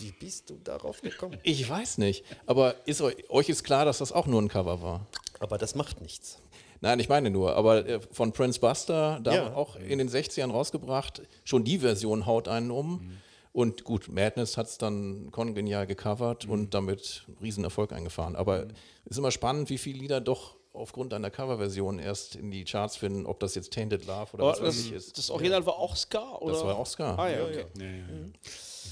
Wie 0.00 0.12
bist 0.12 0.50
du 0.50 0.54
darauf 0.62 1.00
gekommen? 1.02 1.38
Ich 1.42 1.68
weiß 1.68 1.98
nicht. 1.98 2.24
Aber 2.46 2.74
ist 2.86 3.00
euch, 3.02 3.48
ist 3.48 3.64
klar, 3.64 3.84
dass 3.84 3.98
das 3.98 4.12
auch 4.12 4.26
nur 4.26 4.40
ein 4.42 4.48
Cover 4.48 4.82
war? 4.82 5.06
Aber 5.40 5.58
das 5.58 5.74
macht 5.74 6.00
nichts. 6.00 6.38
Nein, 6.80 7.00
ich 7.00 7.08
meine 7.08 7.30
nur, 7.30 7.56
aber 7.56 7.86
äh, 7.86 8.00
von 8.12 8.32
Prince 8.32 8.60
Buster, 8.60 9.20
da 9.22 9.34
Ja. 9.34 9.54
auch 9.54 9.76
in 9.76 9.98
den 9.98 10.08
60ern 10.10 10.50
rausgebracht, 10.50 11.22
schon 11.44 11.64
die 11.64 11.78
Version 11.78 12.26
haut 12.26 12.46
einen 12.48 12.70
um. 12.70 13.12
Und 13.52 13.84
gut, 13.84 14.08
Madness 14.08 14.56
hat 14.56 14.66
es 14.66 14.78
dann 14.78 15.30
kongenial 15.30 15.86
gecovert 15.86 16.44
und 16.44 16.74
damit 16.74 17.22
einen 17.28 17.38
Riesenerfolg 17.38 17.92
eingefahren. 17.92 18.34
Aber 18.36 18.64
es 19.04 19.12
ist 19.12 19.18
immer 19.18 19.30
spannend, 19.30 19.70
wie 19.70 19.78
viele 19.78 19.98
Lieder 20.00 20.20
doch 20.20 20.56
aufgrund 20.72 21.14
einer 21.14 21.30
Coverversion 21.30 22.00
erst 22.00 22.34
in 22.34 22.50
die 22.50 22.64
Charts 22.64 22.96
finden, 22.96 23.26
ob 23.26 23.38
das 23.38 23.54
jetzt 23.54 23.72
Tainted 23.72 24.06
Love 24.06 24.32
oder 24.32 24.44
was 24.46 24.58
Aber 24.58 24.66
weiß 24.68 24.76
das, 24.76 24.84
ich 24.86 24.92
ist. 24.92 25.16
das 25.16 25.30
Original 25.30 25.64
war 25.64 25.78
auch 25.78 25.94
Ska? 25.94 26.36
Oder? 26.38 26.52
Das 26.52 26.64
war 26.64 26.76
auch 26.76 26.86
Ska. 26.86 27.14
Ah, 27.14 27.28
ja, 27.30 27.44
okay. 27.44 27.64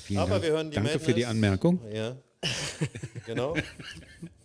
Vielen 0.05 0.21
Aber 0.21 0.31
Dank. 0.33 0.43
wir 0.45 0.51
hören 0.53 0.71
die 0.71 0.75
Danke 0.77 0.99
für 0.99 1.13
die 1.15 1.23
Madness. 1.23 1.29
Anmerkung. 1.31 1.81
Ja, 1.93 2.17
genau. 3.27 3.55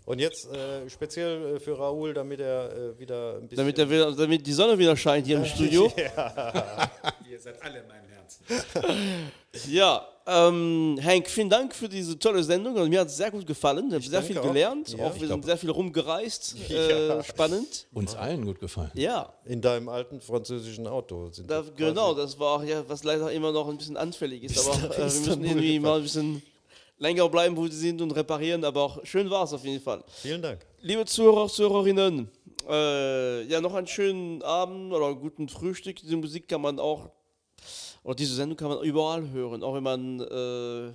Und 0.05 0.19
jetzt 0.19 0.49
äh, 0.53 0.89
speziell 0.89 1.55
äh, 1.55 1.59
für 1.59 1.77
Raoul, 1.77 2.13
damit 2.13 2.39
er 2.39 2.71
äh, 2.71 2.99
wieder 2.99 3.35
ein 3.35 3.41
bisschen. 3.47 3.57
Damit, 3.57 3.77
der 3.77 3.89
wieder, 3.89 4.15
damit 4.15 4.47
die 4.47 4.53
Sonne 4.53 4.77
wieder 4.77 4.95
scheint 4.95 5.27
hier 5.27 5.37
im 5.37 5.45
Studio. 5.53 5.91
Ihr 7.29 7.39
seid 7.39 7.61
alle 7.61 7.79
in 7.79 7.87
meinem 7.87 8.07
Herzen. 8.07 8.45
Ja, 9.69 10.07
ähm, 10.28 10.99
Hank, 11.01 11.30
vielen 11.30 11.49
Dank 11.49 11.73
für 11.73 11.88
diese 11.88 12.19
tolle 12.19 12.43
Sendung. 12.43 12.75
Also, 12.78 12.89
mir 12.89 12.99
hat 12.99 13.07
es 13.07 13.17
sehr 13.17 13.32
gut 13.32 13.47
gefallen. 13.47 13.88
Ich 13.88 13.93
habe 13.93 14.03
sehr 14.03 14.21
viel 14.21 14.38
auch. 14.38 14.43
gelernt. 14.43 14.95
Ja, 14.97 15.05
auch 15.05 15.19
wir 15.19 15.28
sind 15.28 15.45
sehr 15.45 15.57
viel 15.57 15.69
rumgereist. 15.69 16.55
Ja. 16.67 17.19
Äh, 17.19 17.23
spannend. 17.23 17.88
Uns 17.93 18.13
allen 18.13 18.45
gut 18.45 18.59
gefallen. 18.59 18.91
Ja, 18.93 19.32
in 19.45 19.61
deinem 19.61 19.88
alten 19.88 20.19
französischen 20.19 20.86
Auto 20.86 21.30
sind 21.32 21.49
da, 21.49 21.65
wir 21.65 21.71
genau, 21.73 22.13
das 22.13 22.38
war 22.38 22.57
auch 22.57 22.63
ja, 22.63 22.84
was 22.88 23.03
leider 23.03 23.32
immer 23.32 23.51
noch 23.51 23.69
ein 23.69 23.78
bisschen 23.78 23.95
anfällig 23.95 24.43
ist. 24.43 24.59
Aber 24.59 24.93
äh, 24.93 24.97
wir 24.97 25.03
müssen 25.05 25.43
irgendwie 25.43 25.80
mal 25.80 25.97
ein 25.97 26.03
bisschen 26.03 26.41
länger 26.99 27.30
bleiben, 27.30 27.55
wo 27.55 27.67
sie 27.67 27.78
sind 27.78 28.01
und 28.01 28.11
reparieren. 28.11 28.63
Aber 28.65 28.84
auch 28.84 29.05
schön 29.05 29.30
war 29.30 29.43
es 29.43 29.53
auf 29.53 29.63
jeden 29.63 29.82
Fall. 29.82 30.03
Vielen 30.21 30.41
Dank. 30.41 30.59
Liebe 30.82 31.05
Zuhörer, 31.05 31.47
Zuhörerinnen, 31.47 32.30
äh, 32.69 33.43
ja, 33.43 33.61
noch 33.61 33.73
einen 33.73 33.88
schönen 33.88 34.41
Abend 34.43 34.91
oder 34.93 35.07
einen 35.07 35.19
guten 35.19 35.47
Frühstück. 35.47 35.97
Diese 35.97 36.17
Musik 36.17 36.47
kann 36.47 36.61
man 36.61 36.80
auch, 36.80 37.09
oder 38.08 38.16
diese 38.16 38.36
Sendung 38.36 38.55
kann 38.55 38.70
man 38.70 38.82
überall 38.84 39.30
hören, 39.32 39.62
auch 39.64 39.76
wenn 39.76 39.84
man 39.84 40.22
äh, 40.22 40.93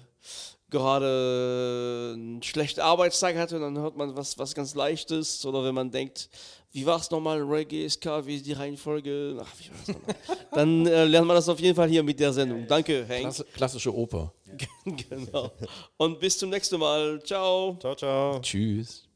gerade 0.71 2.15
einen 2.15 2.43
schlechten 2.43 2.81
Arbeitstag 2.81 3.37
hatte, 3.37 3.61
dann 3.61 3.77
hört 3.77 3.99
man 3.99 4.17
was, 4.17 4.39
was 4.39 4.55
ganz 4.55 4.75
Leichtes. 4.75 5.45
Oder 5.45 5.63
wenn 5.63 5.75
man 5.75 5.91
denkt, 5.91 6.31
wie 6.71 6.87
war 6.87 6.99
es 6.99 7.11
nochmal, 7.11 7.43
Reggae, 7.43 7.87
Ska, 7.87 8.25
wie 8.25 8.37
ist 8.37 8.47
die 8.47 8.55
Reihenfolge? 8.55 9.37
Ach, 9.39 9.53
wie 9.59 9.69
war 9.69 9.77
das 9.79 9.89
nochmal? 9.95 10.17
dann 10.53 10.87
äh, 10.87 11.05
lernt 11.05 11.27
man 11.27 11.37
das 11.37 11.51
auf 11.51 11.61
jeden 11.61 11.77
Fall 11.77 11.91
hier 11.91 12.03
mit 12.03 12.19
der 12.19 12.33
Sendung. 12.33 12.67
Danke, 12.67 13.07
Hank. 13.07 13.21
Klasse, 13.21 13.45
klassische 13.53 13.95
Oper. 13.95 14.33
genau. 14.87 15.53
Und 15.99 16.19
bis 16.19 16.39
zum 16.39 16.49
nächsten 16.49 16.81
Mal. 16.81 17.23
Ciao. 17.23 17.77
Ciao, 17.79 17.95
ciao. 17.95 18.41
Tschüss. 18.41 19.07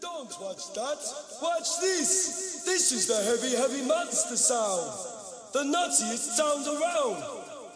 Don't 0.00 0.40
watch 0.40 0.72
that. 0.74 0.98
Watch 1.42 1.80
this. 1.80 2.62
This 2.64 2.92
is 2.92 3.08
the 3.08 3.24
heavy, 3.24 3.56
heavy 3.56 3.82
monster 3.88 4.36
sound. 4.36 5.15
The 5.56 5.64
nuttiest 5.64 6.36
sound 6.36 6.66
around. 6.66 7.16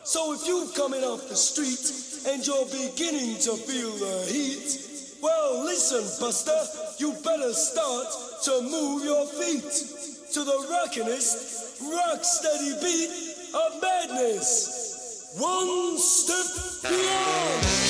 So 0.03 0.35
if 0.35 0.47
you're 0.47 0.69
coming 0.77 1.03
off 1.03 1.31
the 1.31 1.35
street 1.35 1.81
and 2.29 2.47
you're 2.47 2.67
beginning 2.67 3.37
to 3.41 3.57
feel 3.57 3.93
the 3.93 4.31
heat, 4.31 5.17
well, 5.23 5.65
listen, 5.65 6.03
Buster, 6.21 6.61
you 6.99 7.15
better 7.25 7.55
start 7.55 8.07
to 8.45 8.61
move 8.69 9.03
your 9.03 9.25
feet 9.29 9.65
to 10.35 10.45
the 10.45 10.67
rockinest, 10.69 11.81
rock 11.91 12.23
steady 12.23 12.75
beat 12.83 13.47
of 13.55 13.81
madness. 13.81 15.33
One 15.39 15.97
step 15.97 16.91
beyond. 16.93 17.90